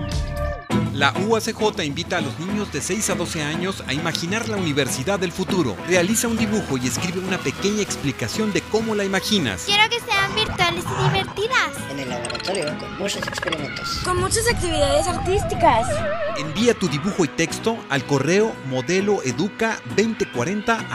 La 0.99 1.13
UACJ 1.13 1.85
invita 1.85 2.19
a 2.19 2.21
los 2.21 2.41
niños 2.41 2.73
de 2.73 2.81
6 2.81 3.11
a 3.11 3.15
12 3.15 3.41
años 3.41 3.85
a 3.87 3.95
imaginar 3.95 4.49
la 4.49 4.57
universidad 4.57 5.21
del 5.21 5.31
futuro. 5.31 5.77
Realiza 5.87 6.27
un 6.27 6.37
dibujo 6.37 6.77
y 6.77 6.89
escribe 6.89 7.21
una 7.21 7.39
pequeña 7.39 7.83
explicación 7.83 8.53
de 8.53 8.63
cómo 8.63 8.97
la 8.97 9.05
imaginas. 9.05 9.63
Quiero 9.65 9.89
que 9.89 10.01
sean 10.01 10.18
virtuales 10.39 10.85
y 10.85 10.89
divertidas. 11.05 11.71
En 11.91 12.01
el 12.01 12.11
laboratorio, 12.11 12.77
con 12.79 12.99
muchos 12.99 13.27
experimentos. 13.27 14.01
Con 14.05 14.21
muchas 14.21 14.47
actividades 14.49 15.07
artísticas. 15.07 15.89
Envía 16.37 16.75
tu 16.75 16.89
dibujo 16.89 17.25
y 17.25 17.29
texto 17.29 17.79
al 17.89 18.05
correo 18.05 18.53
modeloeduca2040 18.71 20.87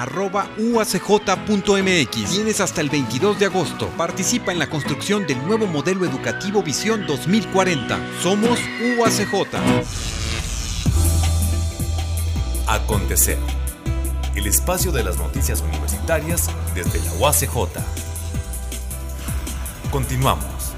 Tienes 2.30 2.62
hasta 2.62 2.82
el 2.82 2.90
22 2.90 3.40
de 3.40 3.46
agosto. 3.46 3.88
Participa 3.98 4.52
en 4.52 4.60
la 4.60 4.70
construcción 4.70 5.26
del 5.28 5.42
nuevo 5.46 5.68
modelo 5.68 6.06
educativo 6.06 6.64
Visión 6.64 7.06
2040. 7.06 8.00
Somos 8.22 8.60
UACJ. 8.98 9.34
Acontecer. 12.68 13.38
El 14.36 14.48
espacio 14.48 14.92
de 14.92 15.04
las 15.04 15.18
noticias 15.18 15.62
universitarias 15.62 16.50
desde 16.74 17.00
la 17.06 17.14
UACJ. 17.14 18.13
Continuamos. 19.94 20.74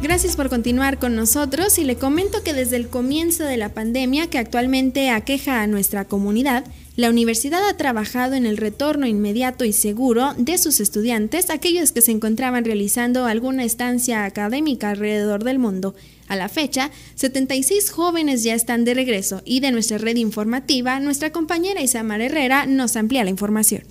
Gracias 0.00 0.36
por 0.36 0.48
continuar 0.48 1.00
con 1.00 1.16
nosotros 1.16 1.76
y 1.80 1.82
le 1.82 1.96
comento 1.96 2.44
que 2.44 2.52
desde 2.52 2.76
el 2.76 2.86
comienzo 2.86 3.42
de 3.42 3.56
la 3.56 3.70
pandemia 3.70 4.30
que 4.30 4.38
actualmente 4.38 5.10
aqueja 5.10 5.60
a 5.60 5.66
nuestra 5.66 6.04
comunidad, 6.04 6.64
la 6.94 7.10
universidad 7.10 7.68
ha 7.68 7.76
trabajado 7.76 8.34
en 8.34 8.46
el 8.46 8.56
retorno 8.56 9.08
inmediato 9.08 9.64
y 9.64 9.72
seguro 9.72 10.34
de 10.36 10.56
sus 10.56 10.78
estudiantes, 10.78 11.50
aquellos 11.50 11.90
que 11.90 12.00
se 12.00 12.12
encontraban 12.12 12.64
realizando 12.64 13.26
alguna 13.26 13.64
estancia 13.64 14.24
académica 14.24 14.90
alrededor 14.90 15.42
del 15.42 15.58
mundo. 15.58 15.96
A 16.28 16.36
la 16.36 16.48
fecha, 16.48 16.90
76 17.16 17.90
jóvenes 17.90 18.42
ya 18.42 18.54
están 18.54 18.84
de 18.84 18.94
regreso 18.94 19.42
y 19.44 19.60
de 19.60 19.72
nuestra 19.72 19.98
red 19.98 20.16
informativa, 20.16 20.98
nuestra 21.00 21.32
compañera 21.32 21.82
Isamar 21.82 22.20
Herrera 22.20 22.66
nos 22.66 22.96
amplía 22.96 23.24
la 23.24 23.30
información. 23.30 23.82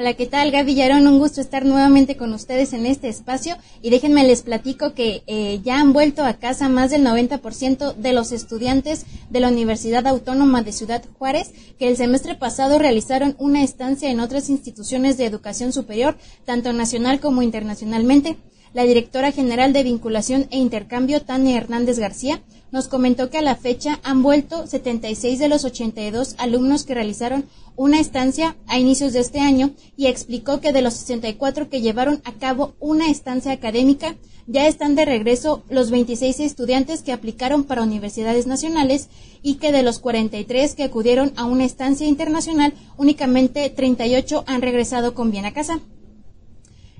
Hola, 0.00 0.14
¿qué 0.14 0.24
tal? 0.24 0.50
Gaby 0.50 0.72
Villarón, 0.72 1.06
un 1.06 1.18
gusto 1.18 1.42
estar 1.42 1.66
nuevamente 1.66 2.16
con 2.16 2.32
ustedes 2.32 2.72
en 2.72 2.86
este 2.86 3.10
espacio 3.10 3.58
y 3.82 3.90
déjenme 3.90 4.24
les 4.24 4.40
platico 4.40 4.94
que 4.94 5.22
eh, 5.26 5.60
ya 5.62 5.78
han 5.78 5.92
vuelto 5.92 6.24
a 6.24 6.38
casa 6.38 6.70
más 6.70 6.90
del 6.90 7.04
90% 7.04 7.96
de 7.96 8.12
los 8.14 8.32
estudiantes 8.32 9.04
de 9.28 9.40
la 9.40 9.48
Universidad 9.48 10.06
Autónoma 10.06 10.62
de 10.62 10.72
Ciudad 10.72 11.04
Juárez 11.18 11.52
que 11.78 11.86
el 11.86 11.98
semestre 11.98 12.34
pasado 12.34 12.78
realizaron 12.78 13.36
una 13.38 13.62
estancia 13.62 14.10
en 14.10 14.20
otras 14.20 14.48
instituciones 14.48 15.18
de 15.18 15.26
educación 15.26 15.70
superior, 15.74 16.16
tanto 16.46 16.72
nacional 16.72 17.20
como 17.20 17.42
internacionalmente. 17.42 18.38
La 18.72 18.84
directora 18.84 19.32
general 19.32 19.72
de 19.72 19.82
vinculación 19.82 20.46
e 20.50 20.58
intercambio, 20.58 21.22
Tania 21.22 21.56
Hernández 21.56 21.98
García, 21.98 22.40
nos 22.70 22.86
comentó 22.86 23.28
que 23.28 23.38
a 23.38 23.42
la 23.42 23.56
fecha 23.56 23.98
han 24.04 24.22
vuelto 24.22 24.64
76 24.64 25.40
de 25.40 25.48
los 25.48 25.64
82 25.64 26.36
alumnos 26.38 26.84
que 26.84 26.94
realizaron 26.94 27.46
una 27.74 27.98
estancia 27.98 28.56
a 28.68 28.78
inicios 28.78 29.12
de 29.12 29.18
este 29.18 29.40
año 29.40 29.72
y 29.96 30.06
explicó 30.06 30.60
que 30.60 30.72
de 30.72 30.82
los 30.82 30.94
64 30.94 31.68
que 31.68 31.80
llevaron 31.80 32.22
a 32.24 32.32
cabo 32.34 32.74
una 32.78 33.10
estancia 33.10 33.50
académica, 33.50 34.14
ya 34.46 34.68
están 34.68 34.94
de 34.94 35.04
regreso 35.04 35.64
los 35.68 35.90
26 35.90 36.38
estudiantes 36.38 37.02
que 37.02 37.12
aplicaron 37.12 37.64
para 37.64 37.82
universidades 37.82 38.46
nacionales 38.46 39.08
y 39.42 39.56
que 39.56 39.72
de 39.72 39.82
los 39.82 39.98
43 39.98 40.76
que 40.76 40.84
acudieron 40.84 41.32
a 41.34 41.44
una 41.44 41.64
estancia 41.64 42.06
internacional, 42.06 42.72
únicamente 42.96 43.68
38 43.68 44.44
han 44.46 44.62
regresado 44.62 45.12
con 45.14 45.32
bien 45.32 45.44
a 45.44 45.52
casa. 45.52 45.80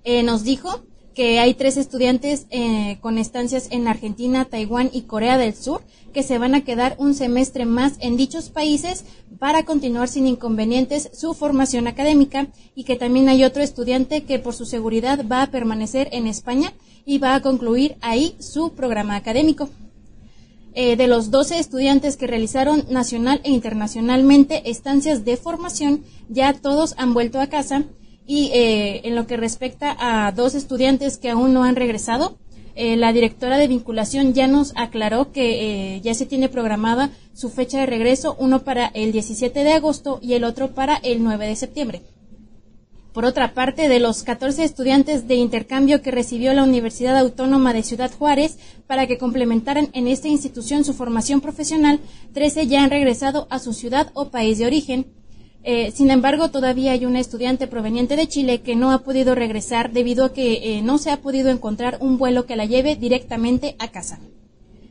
Eh, 0.03 0.23
nos 0.25 0.43
dijo 0.43 0.83
que 1.15 1.39
hay 1.39 1.55
tres 1.55 1.77
estudiantes 1.77 2.47
eh, 2.51 2.99
con 3.01 3.19
estancias 3.19 3.69
en 3.71 3.89
Argentina, 3.89 4.45
Taiwán 4.45 4.91
y 4.93 5.03
Corea 5.03 5.39
del 5.39 5.55
Sur 5.55 5.83
que 6.13 6.23
se 6.23 6.39
van 6.39 6.55
a 6.55 6.65
quedar 6.65 6.97
un 6.99 7.15
semestre 7.15 7.65
más 7.65 7.95
en 8.01 8.17
dichos 8.17 8.51
países 8.51 9.05
para 9.39 9.65
continuar 9.65 10.09
sin 10.09 10.27
inconvenientes 10.27 11.11
su 11.13 11.35
formación 11.35 11.87
académica 11.87 12.49
y 12.75 12.85
que 12.85 12.97
también 12.97 13.29
hay 13.29 13.45
otro 13.45 13.63
estudiante 13.63 14.25
que 14.25 14.39
por 14.39 14.55
su 14.55 14.67
seguridad 14.67 15.25
va 15.31 15.43
a 15.43 15.51
permanecer 15.51 16.09
en 16.13 16.27
España 16.27 16.73
y 17.07 17.19
va 17.19 17.35
a 17.35 17.43
concluir 17.43 17.97
ahí 18.01 18.35
su 18.39 18.73
programa 18.73 19.17
académico. 19.17 19.69
Eh, 20.73 20.95
de 20.95 21.09
los 21.09 21.33
12 21.33 21.59
estudiantes 21.59 22.17
que 22.17 22.29
realizaron 22.29 22.85
nacional 22.89 23.41
e 23.43 23.51
internacionalmente 23.51 24.71
estancias 24.71 25.25
de 25.25 25.37
formación, 25.37 26.05
ya 26.29 26.53
todos 26.53 26.95
han 26.97 27.13
vuelto 27.13 27.41
a 27.41 27.49
casa 27.49 27.85
y 28.31 28.53
eh, 28.55 29.09
en 29.09 29.17
lo 29.17 29.27
que 29.27 29.37
respecta 29.37 29.97
a 29.99 30.31
dos 30.31 30.55
estudiantes 30.55 31.19
que 31.19 31.31
aún 31.31 31.53
no 31.53 31.65
han 31.65 31.75
regresado, 31.75 32.39
eh, 32.77 32.97
la 32.97 33.13
directora 33.13 33.59
de 33.59 33.67
vinculación 33.67 34.35
ya 34.35 34.47
nos 34.47 34.73
aclaró 34.77 35.33
que 35.33 35.97
eh, 35.97 36.01
ya 36.03 36.15
se 36.15 36.27
tiene 36.27 36.49
programada 36.49 37.11
su 37.35 37.51
fecha 37.51 37.81
de 37.81 37.87
regreso, 37.87 38.37
uno 38.39 38.63
para 38.63 38.87
el 38.87 39.11
17 39.11 39.65
de 39.65 39.73
agosto 39.73 40.21
y 40.23 40.35
el 40.35 40.45
otro 40.45 40.77
para 40.77 40.95
el 40.95 41.25
9 41.25 41.45
de 41.45 41.57
septiembre. 41.57 42.03
Por 43.13 43.25
otra 43.25 43.53
parte, 43.53 43.89
de 43.89 43.99
los 43.99 44.23
14 44.23 44.63
estudiantes 44.63 45.27
de 45.27 45.35
intercambio 45.35 46.01
que 46.01 46.13
recibió 46.13 46.55
la 46.55 46.63
Universidad 46.63 47.19
Autónoma 47.19 47.73
de 47.73 47.83
Ciudad 47.83 48.13
Juárez 48.17 48.59
para 48.87 49.09
que 49.09 49.19
complementaran 49.19 49.89
en 49.93 50.07
esta 50.07 50.29
institución 50.29 50.85
su 50.85 50.95
formación 50.95 51.41
profesional, 51.41 51.99
13 52.33 52.69
ya 52.69 52.85
han 52.85 52.91
regresado 52.91 53.49
a 53.51 53.59
su 53.59 53.73
ciudad 53.73 54.13
o 54.15 54.31
país 54.31 54.59
de 54.59 54.67
origen, 54.67 55.07
eh, 55.63 55.91
sin 55.91 56.11
embargo, 56.11 56.51
todavía 56.51 56.93
hay 56.93 57.05
una 57.05 57.21
estudiante 57.21 57.67
proveniente 57.67 58.17
de 58.17 58.27
Chile 58.27 58.63
que 58.63 58.77
no 58.77 58.93
ha 58.93 59.01
podido 59.01 59.35
regresar 59.35 59.93
debido 59.93 60.25
a 60.25 60.33
que 60.33 60.79
eh, 60.79 60.83
no 60.83 60.97
se 60.97 61.11
ha 61.11 61.19
podido 61.19 61.51
encontrar 61.51 61.99
un 62.01 62.17
vuelo 62.17 62.47
que 62.47 62.57
la 62.57 62.65
lleve 62.65 62.97
directamente 62.97 63.77
a 63.79 63.89
casa. 63.89 64.21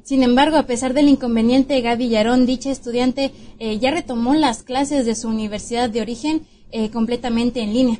Sin 0.04 0.22
embargo, 0.22 0.58
a 0.58 0.68
pesar 0.68 0.94
del 0.94 1.08
inconveniente, 1.08 1.82
Gaby 1.82 2.06
Villarón, 2.06 2.46
dicha 2.46 2.72
estudiante, 2.72 3.32
eh, 3.60 3.80
ya 3.80 3.92
retomó 3.92 4.36
las 4.36 4.64
clases 4.64 5.06
de 5.06 5.16
su 5.16 5.28
universidad 5.28 5.90
de 5.90 6.02
origen 6.02 6.46
completamente 6.94 7.62
en 7.62 7.74
línea. 7.74 8.00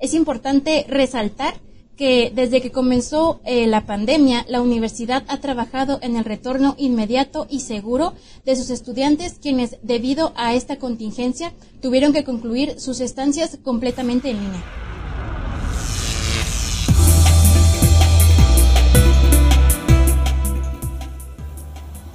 Es 0.00 0.12
importante 0.12 0.84
resaltar 0.88 1.54
que 1.98 2.32
desde 2.32 2.62
que 2.62 2.70
comenzó 2.70 3.40
eh, 3.44 3.66
la 3.66 3.84
pandemia, 3.84 4.46
la 4.48 4.62
universidad 4.62 5.24
ha 5.26 5.40
trabajado 5.40 5.98
en 6.00 6.16
el 6.16 6.24
retorno 6.24 6.76
inmediato 6.78 7.48
y 7.50 7.60
seguro 7.60 8.14
de 8.46 8.54
sus 8.54 8.70
estudiantes, 8.70 9.38
quienes, 9.42 9.76
debido 9.82 10.32
a 10.36 10.54
esta 10.54 10.76
contingencia, 10.76 11.52
tuvieron 11.82 12.12
que 12.12 12.22
concluir 12.22 12.78
sus 12.78 13.00
estancias 13.00 13.58
completamente 13.64 14.30
en 14.30 14.36
línea. 14.36 14.97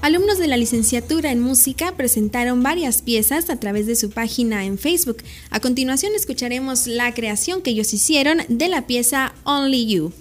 Alumnos 0.04 0.38
de 0.38 0.48
la 0.48 0.58
licenciatura 0.58 1.32
en 1.32 1.40
música 1.40 1.94
presentaron 1.96 2.62
varias 2.62 3.02
piezas 3.02 3.50
a 3.50 3.56
través 3.56 3.88
de 3.88 3.96
su 3.96 4.10
página 4.10 4.66
en 4.66 4.78
Facebook. 4.78 5.24
A 5.50 5.62
continuación 5.62 6.12
escucharemos 6.14 6.88
la 6.88 7.14
creación 7.14 7.62
que 7.62 7.70
ellos 7.70 7.94
hicieron 7.94 8.40
de 8.50 8.68
la 8.68 8.86
pieza 8.86 9.34
Only 9.46 9.86
You. 9.88 10.12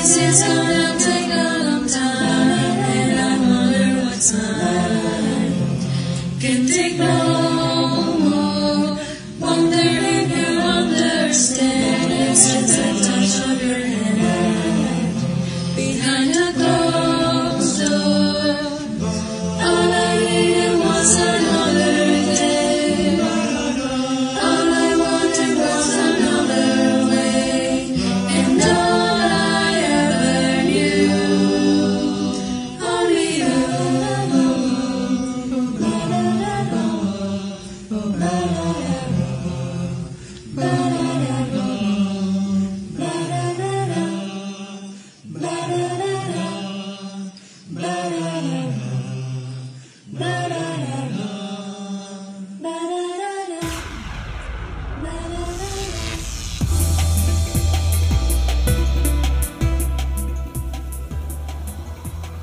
This 0.00 0.16
is 0.16 0.42
a 0.42 0.79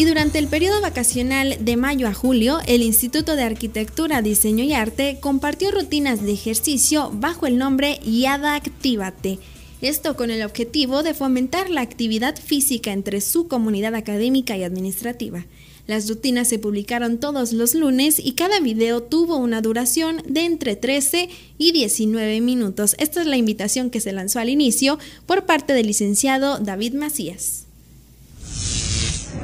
Durante 0.07 0.39
el 0.39 0.47
periodo 0.47 0.79
vacacional 0.79 1.57
de 1.59 1.75
mayo 1.75 2.07
a 2.07 2.13
julio, 2.13 2.59
el 2.65 2.81
Instituto 2.81 3.35
de 3.35 3.43
Arquitectura, 3.43 4.21
Diseño 4.21 4.63
y 4.63 4.71
Arte 4.71 5.17
compartió 5.19 5.69
rutinas 5.69 6.23
de 6.23 6.31
ejercicio 6.31 7.11
bajo 7.13 7.45
el 7.45 7.57
nombre 7.57 7.99
YADA 8.05 8.55
Actívate. 8.55 9.37
Esto 9.81 10.15
con 10.15 10.31
el 10.31 10.43
objetivo 10.43 11.03
de 11.03 11.13
fomentar 11.13 11.69
la 11.69 11.81
actividad 11.81 12.37
física 12.37 12.93
entre 12.93 13.19
su 13.19 13.49
comunidad 13.49 13.95
académica 13.95 14.55
y 14.55 14.63
administrativa. 14.63 15.45
Las 15.87 16.07
rutinas 16.07 16.47
se 16.47 16.57
publicaron 16.57 17.17
todos 17.17 17.51
los 17.51 17.75
lunes 17.75 18.17
y 18.17 18.31
cada 18.31 18.61
video 18.61 19.03
tuvo 19.03 19.35
una 19.35 19.61
duración 19.61 20.23
de 20.25 20.45
entre 20.45 20.77
13 20.77 21.27
y 21.57 21.73
19 21.73 22.39
minutos. 22.39 22.95
Esta 22.97 23.19
es 23.19 23.27
la 23.27 23.35
invitación 23.35 23.89
que 23.89 23.99
se 23.99 24.13
lanzó 24.13 24.39
al 24.39 24.47
inicio 24.47 24.99
por 25.25 25.45
parte 25.45 25.73
del 25.73 25.87
licenciado 25.87 26.59
David 26.59 26.93
Macías. 26.93 27.65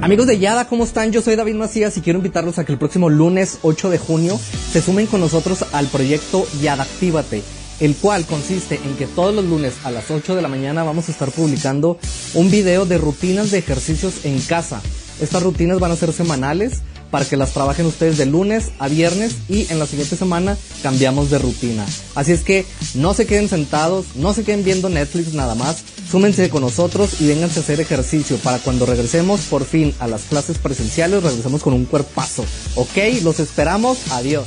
Amigos 0.01 0.27
de 0.27 0.38
Yada, 0.38 0.67
¿cómo 0.67 0.84
están? 0.84 1.12
Yo 1.12 1.21
soy 1.21 1.36
David 1.36 1.56
Macías 1.56 1.95
y 1.97 2.01
quiero 2.01 2.19
invitarlos 2.19 2.60
a 2.60 2.65
que 2.65 2.71
el 2.73 2.77
próximo 2.77 3.10
lunes 3.10 3.60
8 3.62 3.89
de 3.89 3.97
junio 3.97 4.39
se 4.71 4.82
sumen 4.82 5.08
con 5.08 5.21
nosotros 5.21 5.65
al 5.71 5.88
proyecto 5.88 6.45
Yada 6.62 6.84
Actívate, 6.84 7.41
el 7.79 7.95
cual 7.95 8.25
consiste 8.25 8.79
en 8.84 8.95
que 8.95 9.08
todos 9.08 9.34
los 9.34 9.45
lunes 9.45 9.73
a 9.84 9.91
las 9.91 10.12
8 10.12 10.36
de 10.36 10.41
la 10.41 10.49
mañana 10.49 10.84
vamos 10.84 11.08
a 11.08 11.12
estar 11.12 11.32
publicando 11.32 11.97
un 12.34 12.51
video 12.51 12.86
de 12.86 12.97
rutinas 12.97 13.51
de 13.51 13.60
ejercicios 13.60 14.25
en 14.25 14.39
casa. 14.41 14.82
Estas 15.21 15.43
rutinas 15.43 15.79
van 15.79 15.91
a 15.91 15.95
ser 15.95 16.12
semanales 16.12 16.82
para 17.13 17.25
que 17.25 17.38
las 17.38 17.53
trabajen 17.53 17.86
ustedes 17.86 18.17
de 18.17 18.25
lunes 18.25 18.71
a 18.79 18.88
viernes 18.88 19.36
y 19.47 19.71
en 19.71 19.77
la 19.77 19.86
siguiente 19.86 20.15
semana 20.15 20.58
cambiamos 20.82 21.29
de 21.29 21.38
rutina. 21.38 21.86
Así 22.15 22.32
es 22.32 22.41
que 22.41 22.65
no 22.95 23.13
se 23.13 23.27
queden 23.27 23.49
sentados, 23.49 24.15
no 24.15 24.34
se 24.34 24.43
queden 24.43 24.63
viendo 24.63 24.89
Netflix 24.89 25.36
nada 25.36 25.53
más, 25.53 25.84
súmense 26.09 26.49
con 26.49 26.61
nosotros 26.61 27.21
y 27.21 27.27
vénganse 27.27 27.59
a 27.59 27.63
hacer 27.63 27.79
ejercicio 27.79 28.37
para 28.37 28.59
cuando 28.59 28.85
regresemos 28.85 29.41
por 29.41 29.65
fin 29.65 29.93
a 29.99 30.07
las 30.07 30.23
clases 30.23 30.57
presenciales, 30.57 31.23
regresemos 31.23 31.61
con 31.63 31.73
un 31.73 31.85
cuerpazo. 31.85 32.45
¿Ok? 32.75 33.21
Los 33.23 33.39
esperamos. 33.39 33.97
Adiós. 34.11 34.45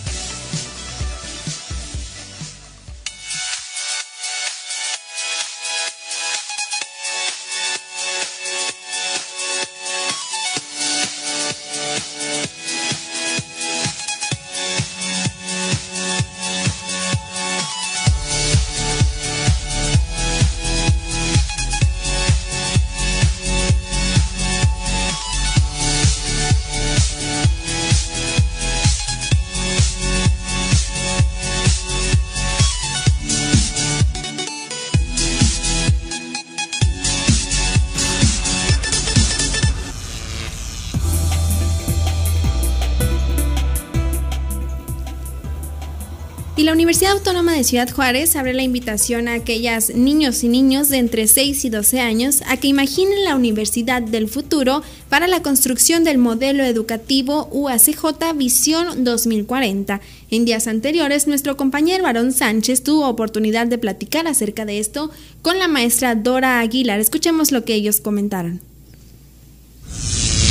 La 46.67 46.73
Universidad 46.73 47.13
Autónoma 47.13 47.53
de 47.53 47.63
Ciudad 47.63 47.89
Juárez 47.89 48.35
abre 48.35 48.53
la 48.53 48.65
invitación 48.65 49.29
a 49.29 49.35
aquellas 49.35 49.95
niños 49.95 50.43
y 50.43 50.49
niños 50.49 50.89
de 50.89 50.97
entre 50.97 51.29
6 51.29 51.65
y 51.65 51.71
12 51.71 52.01
años 52.01 52.43
a 52.49 52.57
que 52.57 52.67
imaginen 52.67 53.23
la 53.25 53.37
universidad 53.37 54.03
del 54.03 54.27
futuro 54.27 54.83
para 55.09 55.29
la 55.29 55.43
construcción 55.43 56.03
del 56.03 56.19
modelo 56.19 56.65
educativo 56.65 57.49
UACJ 57.53 58.35
Visión 58.35 59.05
2040. 59.05 60.01
En 60.31 60.45
días 60.45 60.67
anteriores, 60.67 61.29
nuestro 61.29 61.57
compañero 61.57 62.05
Aaron 62.09 62.33
Sánchez 62.33 62.83
tuvo 62.83 63.07
oportunidad 63.07 63.69
de 63.69 63.79
platicar 63.79 64.27
acerca 64.27 64.65
de 64.65 64.81
esto 64.81 65.13
con 65.43 65.61
la 65.61 65.69
maestra 65.69 66.17
Dora 66.17 66.59
Aguilar. 66.59 66.99
Escuchemos 66.99 67.53
lo 67.53 67.65
que 67.65 67.75
ellos 67.75 68.01
comentaron. 68.01 68.61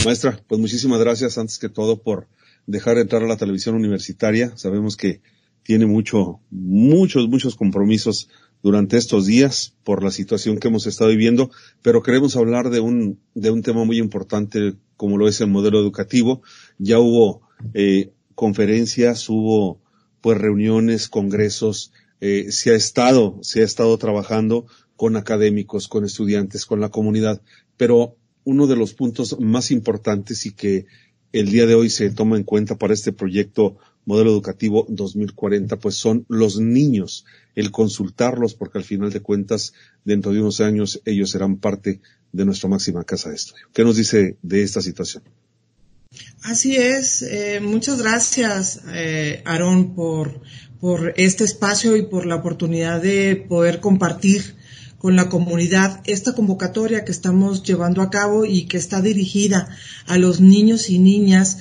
Maestra, 0.06 0.40
pues 0.48 0.62
muchísimas 0.62 1.02
gracias 1.02 1.38
antes 1.38 1.60
que 1.60 1.68
todo 1.68 2.02
por 2.02 2.26
dejar 2.68 3.00
entrar 3.00 3.22
a 3.22 3.28
la 3.28 3.36
televisión 3.36 3.76
universitaria. 3.76 4.56
Sabemos 4.56 4.96
que 4.96 5.20
tiene 5.66 5.88
mucho, 5.88 6.42
muchos, 6.52 7.28
muchos 7.28 7.56
compromisos 7.56 8.30
durante 8.62 8.98
estos 8.98 9.26
días 9.26 9.74
por 9.84 10.04
la 10.04 10.12
situación 10.12 10.60
que 10.60 10.68
hemos 10.68 10.86
estado 10.86 11.10
viviendo, 11.10 11.50
pero 11.82 12.04
queremos 12.04 12.36
hablar 12.36 12.70
de 12.70 12.82
un, 12.82 13.20
de 13.34 13.50
un 13.50 13.64
tema 13.64 13.84
muy 13.84 13.98
importante 13.98 14.76
como 14.96 15.18
lo 15.18 15.28
es 15.28 15.42
el 15.42 15.48
modelo 15.48 15.80
educativo. 15.80 16.44
Ya 16.78 17.00
hubo 17.00 17.42
eh, 17.74 18.12
conferencias, 18.36 19.28
hubo 19.28 19.82
pues 20.22 20.38
reuniones, 20.38 21.10
congresos, 21.10 21.92
eh, 22.22 22.52
se 22.52 22.70
ha 22.70 22.76
estado, 22.76 23.40
se 23.42 23.62
ha 23.62 23.66
estado 23.66 23.98
trabajando 23.98 24.68
con 24.96 25.16
académicos, 25.18 25.88
con 25.88 26.06
estudiantes, 26.06 26.68
con 26.68 26.80
la 26.80 26.90
comunidad, 26.90 27.42
pero 27.76 28.18
uno 28.44 28.68
de 28.68 28.76
los 28.76 28.94
puntos 28.94 29.40
más 29.40 29.72
importantes 29.72 30.46
y 30.46 30.54
que 30.54 30.86
el 31.32 31.50
día 31.50 31.66
de 31.66 31.74
hoy 31.74 31.90
se 31.90 32.12
toma 32.12 32.38
en 32.38 32.44
cuenta 32.44 32.78
para 32.78 32.94
este 32.94 33.12
proyecto 33.12 33.78
modelo 34.06 34.32
educativo 34.32 34.86
2040, 34.90 35.78
pues 35.78 35.96
son 35.96 36.26
los 36.30 36.60
niños, 36.60 37.26
el 37.56 37.72
consultarlos, 37.72 38.54
porque 38.54 38.78
al 38.78 38.84
final 38.84 39.12
de 39.12 39.22
cuentas, 39.22 39.74
dentro 40.04 40.32
de 40.32 40.42
unos 40.42 40.62
años, 40.62 41.02
ellos 41.06 41.32
serán 41.32 41.58
parte 41.58 42.02
de 42.32 42.46
nuestra 42.46 42.70
máxima 42.70 43.04
casa 43.04 43.30
de 43.30 43.36
estudio. 43.36 43.68
¿Qué 43.74 43.84
nos 43.84 43.96
dice 43.96 44.38
de 44.42 44.64
esta 44.64 44.82
situación? 44.82 45.24
Así 46.44 46.76
es. 46.76 47.24
Eh, 47.24 47.60
muchas 47.62 48.02
gracias, 48.02 48.82
eh, 48.94 49.42
Aarón, 49.46 49.96
por, 49.96 50.42
por 50.80 51.14
este 51.18 51.44
espacio 51.44 51.96
y 51.96 52.04
por 52.04 52.26
la 52.26 52.36
oportunidad 52.36 53.02
de 53.02 53.36
poder 53.36 53.80
compartir 53.80 54.56
con 54.98 55.16
la 55.16 55.30
comunidad 55.30 56.02
esta 56.06 56.34
convocatoria 56.34 57.06
que 57.06 57.12
estamos 57.12 57.64
llevando 57.64 58.02
a 58.02 58.10
cabo 58.10 58.46
y 58.46 58.66
que 58.66 58.78
está 58.78 59.02
dirigida 59.02 59.70
a 60.08 60.18
los 60.18 60.42
niños 60.42 60.90
y 60.90 61.00
niñas 61.00 61.60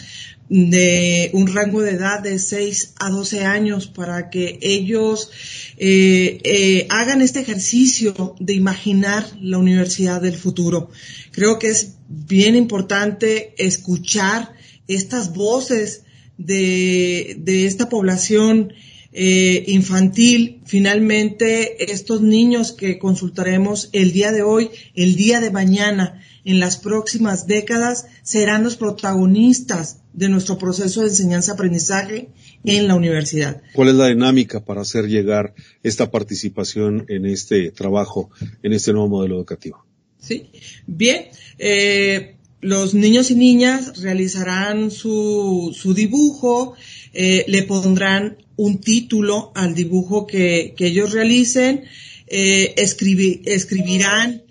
de 0.49 1.31
un 1.33 1.47
rango 1.47 1.81
de 1.81 1.93
edad 1.93 2.23
de 2.23 2.39
6 2.39 2.95
a 3.01 3.11
12 3.11 3.45
años 3.45 3.87
para 3.87 4.29
que 4.31 4.59
ellos 4.61 5.31
eh, 5.79 6.41
eh, 6.45 6.87
hagan 6.91 7.23
este 7.23 7.41
ejercicio 7.41 8.37
de 8.39 8.53
imaginar 8.53 9.27
la 9.41 9.59
universidad 9.59 10.21
del 10.21 10.37
futuro. 10.37 10.91
Creo 11.31 11.59
que 11.59 11.69
es 11.69 11.95
bien 12.09 12.57
importante 12.57 13.55
escuchar 13.57 14.53
estas 14.87 15.33
voces 15.33 16.03
de, 16.37 17.37
de 17.39 17.67
esta 17.67 17.89
población 17.89 18.73
eh, 19.17 19.63
infantil, 19.69 20.61
finalmente 20.67 21.93
estos 21.93 22.21
niños 22.21 22.73
que 22.73 22.99
consultaremos 22.99 23.89
el 23.93 24.13
día 24.13 24.33
de 24.33 24.43
hoy, 24.43 24.71
el 24.95 25.15
día 25.15 25.41
de 25.41 25.53
mañana, 25.53 26.21
en 26.45 26.59
las 26.59 26.79
próximas 26.79 27.47
décadas, 27.47 28.07
serán 28.25 28.65
los 28.65 28.75
protagonistas 28.77 30.01
de 30.13 30.29
nuestro 30.29 30.59
proceso 30.59 31.03
de 31.03 31.09
enseñanza-aprendizaje 31.09 32.29
en 32.65 32.89
la 32.89 32.97
universidad. 32.97 33.63
¿Cuál 33.73 33.91
es 33.91 33.95
la 33.95 34.09
dinámica 34.09 34.65
para 34.65 34.81
hacer 34.81 35.07
llegar 35.07 35.55
esta 35.85 36.11
participación 36.11 37.07
en 37.09 37.25
este 37.25 37.71
trabajo, 37.71 38.31
en 38.65 38.73
este 38.73 38.93
nuevo 38.93 39.09
modelo 39.09 39.37
educativo? 39.37 39.87
Sí, 40.19 40.51
bien. 40.89 41.27
Eh, 41.59 42.35
los 42.61 42.95
niños 42.95 43.31
y 43.31 43.37
niñas 43.37 44.01
realizarán 44.03 44.91
su, 44.91 45.73
su 45.79 45.95
dibujo, 45.95 46.75
eh, 47.13 47.45
le 47.47 47.63
pondrán 47.63 48.39
un 48.57 48.81
título 48.81 49.53
al 49.55 49.75
dibujo 49.75 50.27
que, 50.27 50.75
que 50.77 50.87
ellos 50.87 51.13
realicen, 51.13 51.85
eh, 52.27 52.75
escribirán 52.77 54.43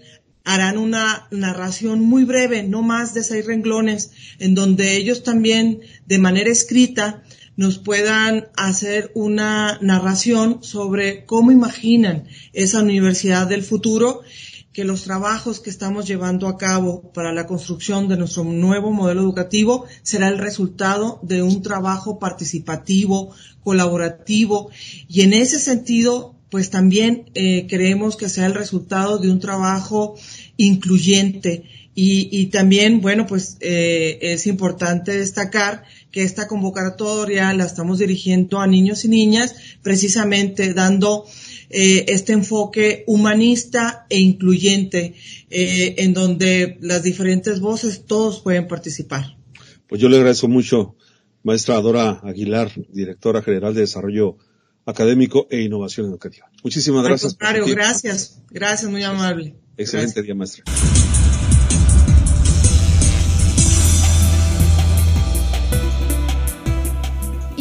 harán 0.46 0.78
una 0.78 1.28
narración 1.32 2.02
muy 2.02 2.26
breve, 2.26 2.64
no 2.64 2.82
más 2.82 3.14
de 3.14 3.24
seis 3.24 3.46
renglones, 3.46 4.12
en 4.40 4.56
donde 4.56 4.98
ellos 4.98 5.24
también 5.24 5.82
de 6.06 6.20
manera 6.20 6.52
escrita 6.52 7.24
nos 7.56 7.78
puedan 7.78 8.48
hacer 8.58 9.12
una 9.14 9.78
narración 9.82 10.64
sobre 10.64 11.26
cómo 11.26 11.52
imaginan 11.52 12.28
esa 12.52 12.82
universidad 12.82 13.48
del 13.48 13.64
futuro, 13.64 14.22
que 14.74 14.84
los 14.84 15.04
trabajos 15.04 15.60
que 15.60 15.70
estamos 15.70 16.08
llevando 16.08 16.48
a 16.48 16.58
cabo 16.58 17.14
para 17.14 17.32
la 17.32 17.46
construcción 17.46 18.08
de 18.08 18.18
nuestro 18.18 18.44
nuevo 18.44 18.92
modelo 18.92 19.22
educativo 19.22 19.86
será 20.02 20.28
el 20.28 20.40
resultado 20.40 21.20
de 21.22 21.44
un 21.44 21.62
trabajo 21.62 22.18
participativo, 22.18 23.34
colaborativo, 23.64 24.72
y 25.08 25.22
en 25.22 25.34
ese 25.34 25.60
sentido 25.60 26.36
pues 26.54 26.70
también 26.70 27.32
eh, 27.34 27.66
creemos 27.68 28.16
que 28.16 28.30
sea 28.30 28.46
el 28.46 28.54
resultado 28.54 29.18
de 29.18 29.32
un 29.32 29.40
trabajo 29.40 30.16
incluyente. 30.56 31.64
Y, 31.96 32.48
también, 32.48 33.02
bueno, 33.02 33.26
pues 33.28 33.58
eh, 33.60 34.20
es 34.22 34.46
importante 34.46 35.18
destacar 35.18 35.84
que 36.12 36.24
esta 36.24 36.48
convocatoria 36.48 37.54
la 37.54 37.66
estamos 37.66 37.98
dirigiendo 37.98 38.60
a 38.60 38.68
niños 38.68 39.04
y 39.04 39.10
niñas, 39.10 39.56
precisamente 39.82 40.76
dando 40.76 41.26
eh, 41.74 42.06
este 42.08 42.34
enfoque 42.34 43.04
humanista 43.08 44.06
e 44.10 44.20
incluyente, 44.20 45.16
en 45.50 46.14
donde 46.14 46.78
las 46.82 47.04
diferentes 47.04 47.60
voces, 47.60 48.06
todos 48.06 48.40
pueden 48.42 48.68
participar. 48.68 49.38
Pues 49.88 50.02
yo 50.02 50.10
le 50.10 50.18
agradezco 50.18 50.48
mucho, 50.48 50.96
maestra 51.44 51.76
Adora 51.76 52.22
Aguilar, 52.24 52.72
directora 52.90 53.42
general 53.42 53.74
de 53.74 53.82
Desarrollo 53.82 54.38
académico 54.86 55.48
e 55.50 55.62
innovación 55.62 56.08
educativa. 56.08 56.50
Muchísimas 56.64 57.04
gracias. 57.04 57.38
Al 57.40 57.66
gracias. 57.66 58.42
Gracias, 58.50 58.90
muy 58.90 59.04
amable. 59.04 59.56
Excelente 59.78 60.22
día, 60.22 60.36
maestra. 60.36 60.64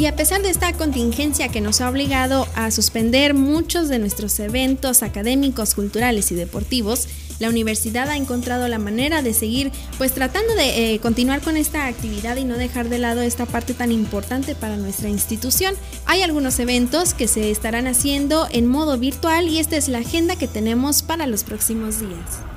Y 0.02 0.06
a 0.06 0.16
pesar 0.16 0.42
de 0.42 0.50
esta 0.50 0.72
contingencia 0.72 1.46
que 1.46 1.60
nos 1.60 1.80
ha 1.80 1.88
obligado 1.88 2.48
a 2.56 2.72
suspender 2.72 3.34
muchos 3.34 3.88
de 3.88 4.00
nuestros 4.00 4.40
eventos 4.40 5.04
académicos, 5.04 5.76
culturales 5.76 6.32
y 6.32 6.34
deportivos, 6.34 7.06
la 7.38 7.48
universidad 7.48 8.08
ha 8.08 8.16
encontrado 8.16 8.66
la 8.66 8.80
manera 8.80 9.22
de 9.22 9.32
seguir 9.32 9.70
pues 9.98 10.10
tratando 10.10 10.56
de 10.56 10.94
eh, 10.94 10.98
continuar 10.98 11.40
con 11.40 11.56
esta 11.56 11.86
actividad 11.86 12.34
y 12.34 12.44
no 12.44 12.58
dejar 12.58 12.88
de 12.88 12.98
lado 12.98 13.20
esta 13.20 13.46
parte 13.46 13.74
tan 13.74 13.92
importante 13.92 14.56
para 14.56 14.76
nuestra 14.76 15.08
institución. 15.08 15.76
Hay 16.06 16.22
algunos 16.22 16.58
eventos 16.58 17.14
que 17.14 17.28
se 17.28 17.52
estarán 17.52 17.86
haciendo 17.86 18.48
en 18.50 18.66
modo 18.66 18.98
virtual 18.98 19.48
y 19.48 19.60
esta 19.60 19.76
es 19.76 19.86
la 19.86 19.98
agenda 19.98 20.34
que 20.34 20.48
tenemos 20.48 21.04
para 21.04 21.28
los 21.28 21.44
próximos 21.44 22.00
días. 22.00 22.51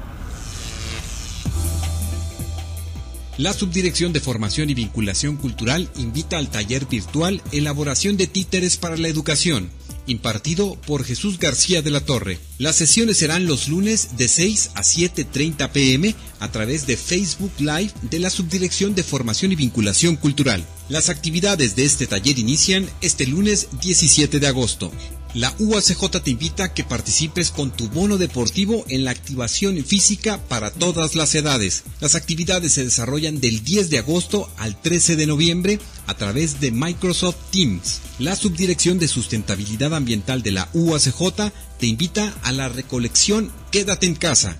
La 3.38 3.52
Subdirección 3.52 4.14
de 4.14 4.22
Formación 4.22 4.70
y 4.70 4.76
Vinculación 4.76 5.36
Cultural 5.36 5.90
invita 5.98 6.38
al 6.38 6.50
taller 6.50 6.86
virtual 6.86 7.42
Elaboración 7.52 8.16
de 8.16 8.28
Títeres 8.28 8.78
para 8.78 8.96
la 8.96 9.10
Educación, 9.10 9.70
impartido 10.08 10.76
por 10.88 11.04
Jesús 11.04 11.38
García 11.38 11.82
de 11.82 11.92
la 11.92 12.00
Torre. 12.00 12.40
Las 12.60 12.78
sesiones 12.78 13.18
serán 13.18 13.46
los 13.46 13.68
lunes 13.68 14.16
de 14.16 14.30
6 14.30 14.72
a 14.76 14.84
7.30 14.84 15.70
pm 15.70 16.16
a 16.40 16.50
través 16.50 16.88
de 16.88 16.96
Facebook 16.96 17.52
Live 17.60 17.92
de 18.04 18.20
la 18.20 18.30
Subdirección 18.30 18.96
de 18.96 19.04
Formación 19.04 19.52
y 19.52 19.56
Vinculación 19.56 20.16
Cultural. 20.16 20.66
Las 20.88 21.10
actividades 21.10 21.76
de 21.76 21.84
este 21.84 22.08
taller 22.08 22.40
inician 22.40 22.90
este 23.02 23.28
lunes 23.28 23.68
17 23.82 24.40
de 24.40 24.48
agosto. 24.48 24.94
La 25.36 25.54
UACJ 25.60 26.22
te 26.24 26.32
invita 26.32 26.64
a 26.64 26.74
que 26.74 26.86
participes 26.86 27.52
con 27.52 27.70
tu 27.70 27.90
bono 27.90 28.18
deportivo 28.18 28.86
en 28.88 29.04
la 29.04 29.12
activación 29.12 29.84
física 29.84 30.40
para 30.48 30.72
todas 30.72 31.16
las 31.16 31.36
edades. 31.36 31.84
Las 32.00 32.16
actividades 32.16 32.72
se 32.72 32.86
desarrollan 32.86 33.42
del 33.42 33.62
10 33.62 33.90
de 33.90 34.00
agosto 34.00 34.50
al 34.56 34.82
13 34.82 35.18
de 35.18 35.28
noviembre 35.28 35.80
a 36.08 36.14
través 36.14 36.62
de 36.62 36.72
Microsoft 36.72 37.36
Teams. 37.52 38.00
La 38.18 38.38
Subdirección 38.38 38.98
de 38.98 39.10
Sustentabilidad 39.10 39.94
Ambiental 39.94 40.42
de 40.42 40.52
la 40.52 40.70
UACJ 40.74 41.52
te 41.80 41.86
invita 41.86 42.34
a 42.42 42.54
la 42.54 42.70
recolección 42.70 43.52
Quédate 43.72 44.06
en 44.06 44.16
casa. 44.16 44.58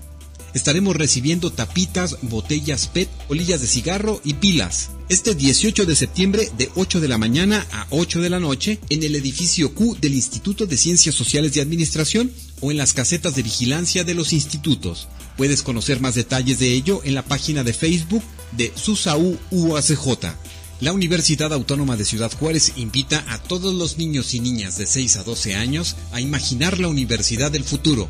Estaremos 0.56 0.96
recibiendo 0.96 1.52
tapitas, 1.52 2.16
botellas 2.22 2.86
PET, 2.86 3.10
olillas 3.28 3.60
de 3.60 3.66
cigarro 3.66 4.22
y 4.24 4.32
pilas 4.32 4.88
este 5.10 5.34
18 5.34 5.84
de 5.84 5.94
septiembre 5.94 6.50
de 6.56 6.70
8 6.76 6.98
de 6.98 7.08
la 7.08 7.18
mañana 7.18 7.66
a 7.72 7.86
8 7.90 8.22
de 8.22 8.30
la 8.30 8.40
noche 8.40 8.80
en 8.88 9.02
el 9.02 9.16
edificio 9.16 9.74
Q 9.74 9.98
del 10.00 10.14
Instituto 10.14 10.64
de 10.64 10.78
Ciencias 10.78 11.14
Sociales 11.14 11.54
y 11.54 11.60
Administración 11.60 12.32
o 12.62 12.70
en 12.70 12.78
las 12.78 12.94
casetas 12.94 13.36
de 13.36 13.42
vigilancia 13.42 14.02
de 14.02 14.14
los 14.14 14.32
institutos. 14.32 15.08
Puedes 15.36 15.62
conocer 15.62 16.00
más 16.00 16.14
detalles 16.14 16.58
de 16.58 16.72
ello 16.72 17.02
en 17.04 17.14
la 17.14 17.22
página 17.22 17.62
de 17.62 17.74
Facebook 17.74 18.22
de 18.52 18.72
SUSAU 18.74 19.38
UACJ. 19.50 20.34
La 20.80 20.94
Universidad 20.94 21.52
Autónoma 21.52 21.98
de 21.98 22.06
Ciudad 22.06 22.32
Juárez 22.32 22.72
invita 22.76 23.26
a 23.28 23.42
todos 23.42 23.74
los 23.74 23.98
niños 23.98 24.32
y 24.32 24.40
niñas 24.40 24.78
de 24.78 24.86
6 24.86 25.18
a 25.18 25.22
12 25.22 25.54
años 25.54 25.96
a 26.12 26.22
imaginar 26.22 26.80
la 26.80 26.88
universidad 26.88 27.52
del 27.52 27.62
futuro. 27.62 28.08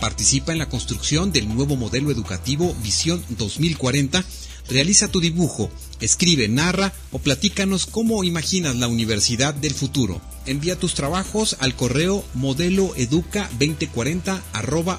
Participa 0.00 0.52
en 0.52 0.58
la 0.58 0.68
construcción 0.68 1.32
del 1.32 1.48
nuevo 1.48 1.76
modelo 1.76 2.10
educativo 2.10 2.76
Visión 2.82 3.24
2040 3.30 4.24
Realiza 4.68 5.08
tu 5.08 5.20
dibujo, 5.20 5.70
escribe, 6.00 6.48
narra 6.48 6.92
o 7.10 7.18
platícanos 7.18 7.86
cómo 7.86 8.22
imaginas 8.22 8.76
la 8.76 8.86
universidad 8.86 9.54
del 9.54 9.72
futuro. 9.72 10.20
Envía 10.44 10.78
tus 10.78 10.92
trabajos 10.92 11.56
al 11.60 11.74
correo 11.74 12.22
modeloeduca2040 12.36 14.42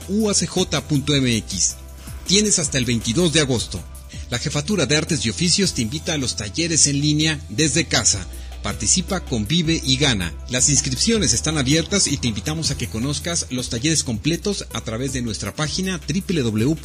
uacj.mx. 0.08 1.76
Tienes 2.26 2.58
hasta 2.60 2.80
el 2.80 2.86
22 2.86 3.34
de 3.34 3.42
agosto. 3.42 3.80
La 4.32 4.40
Jefatura 4.40 4.88
de 4.88 4.98
Artes 4.98 5.24
y 5.26 5.30
Oficios 5.30 5.74
te 5.74 5.84
invita 5.84 6.14
a 6.14 6.18
los 6.18 6.36
talleres 6.36 6.88
en 6.88 7.00
línea 7.00 7.40
desde 7.50 7.86
casa. 7.86 8.26
Participa, 8.64 9.20
convive 9.22 9.82
y 9.84 9.98
gana. 9.98 10.34
Las 10.50 10.70
inscripciones 10.70 11.34
están 11.34 11.58
abiertas 11.58 12.06
y 12.08 12.18
te 12.18 12.28
invitamos 12.28 12.70
a 12.72 12.78
que 12.78 12.90
conozcas 12.90 13.48
los 13.52 13.70
talleres 13.70 14.04
completos 14.04 14.66
a 14.74 14.82
través 14.82 15.14
de 15.14 15.22
nuestra 15.22 15.56
página 15.56 16.02
www.uacj.mx. 16.08 16.80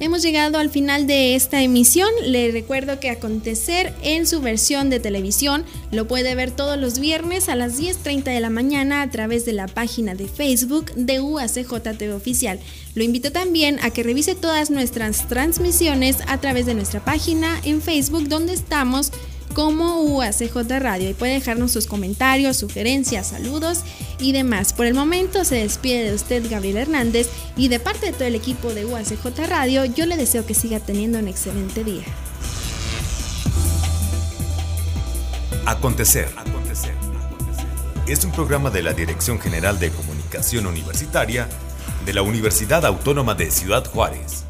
Hemos 0.00 0.22
llegado 0.22 0.58
al 0.58 0.70
final 0.70 1.08
de 1.08 1.34
esta 1.34 1.60
emisión. 1.60 2.08
Le 2.24 2.52
recuerdo 2.52 3.00
que 3.00 3.10
Acontecer 3.10 3.92
en 4.02 4.28
su 4.28 4.40
versión 4.40 4.90
de 4.90 5.00
televisión 5.00 5.64
lo 5.90 6.06
puede 6.06 6.36
ver 6.36 6.52
todos 6.52 6.78
los 6.78 7.00
viernes 7.00 7.48
a 7.48 7.56
las 7.56 7.80
10.30 7.80 8.22
de 8.22 8.38
la 8.38 8.48
mañana 8.48 9.02
a 9.02 9.10
través 9.10 9.44
de 9.44 9.54
la 9.54 9.66
página 9.66 10.14
de 10.14 10.28
Facebook 10.28 10.92
de 10.94 11.20
UACJTV 11.20 12.14
Oficial. 12.14 12.60
Lo 12.94 13.02
invito 13.02 13.32
también 13.32 13.80
a 13.82 13.90
que 13.90 14.04
revise 14.04 14.36
todas 14.36 14.70
nuestras 14.70 15.26
transmisiones 15.26 16.18
a 16.28 16.38
través 16.38 16.66
de 16.66 16.74
nuestra 16.74 17.04
página 17.04 17.60
en 17.64 17.82
Facebook 17.82 18.28
donde 18.28 18.52
estamos 18.52 19.10
como 19.48 20.02
UACJ 20.02 20.56
Radio 20.78 21.10
y 21.10 21.14
puede 21.14 21.34
dejarnos 21.34 21.72
sus 21.72 21.86
comentarios, 21.86 22.56
sugerencias, 22.56 23.28
saludos 23.28 23.80
y 24.18 24.32
demás. 24.32 24.72
Por 24.72 24.86
el 24.86 24.94
momento 24.94 25.44
se 25.44 25.56
despide 25.56 26.04
de 26.04 26.14
usted 26.14 26.48
Gabriel 26.50 26.76
Hernández 26.76 27.28
y 27.56 27.68
de 27.68 27.80
parte 27.80 28.06
de 28.06 28.12
todo 28.12 28.24
el 28.24 28.34
equipo 28.34 28.72
de 28.72 28.84
UACJ 28.84 29.46
Radio 29.46 29.84
yo 29.84 30.06
le 30.06 30.16
deseo 30.16 30.46
que 30.46 30.54
siga 30.54 30.80
teniendo 30.80 31.18
un 31.18 31.28
excelente 31.28 31.84
día. 31.84 32.04
Acontecer. 35.66 36.28
Acontecer. 36.36 36.94
Es 38.06 38.24
un 38.24 38.32
programa 38.32 38.70
de 38.70 38.82
la 38.82 38.94
Dirección 38.94 39.38
General 39.38 39.78
de 39.78 39.90
Comunicación 39.90 40.66
Universitaria 40.66 41.46
de 42.06 42.14
la 42.14 42.22
Universidad 42.22 42.86
Autónoma 42.86 43.34
de 43.34 43.50
Ciudad 43.50 43.84
Juárez. 43.84 44.47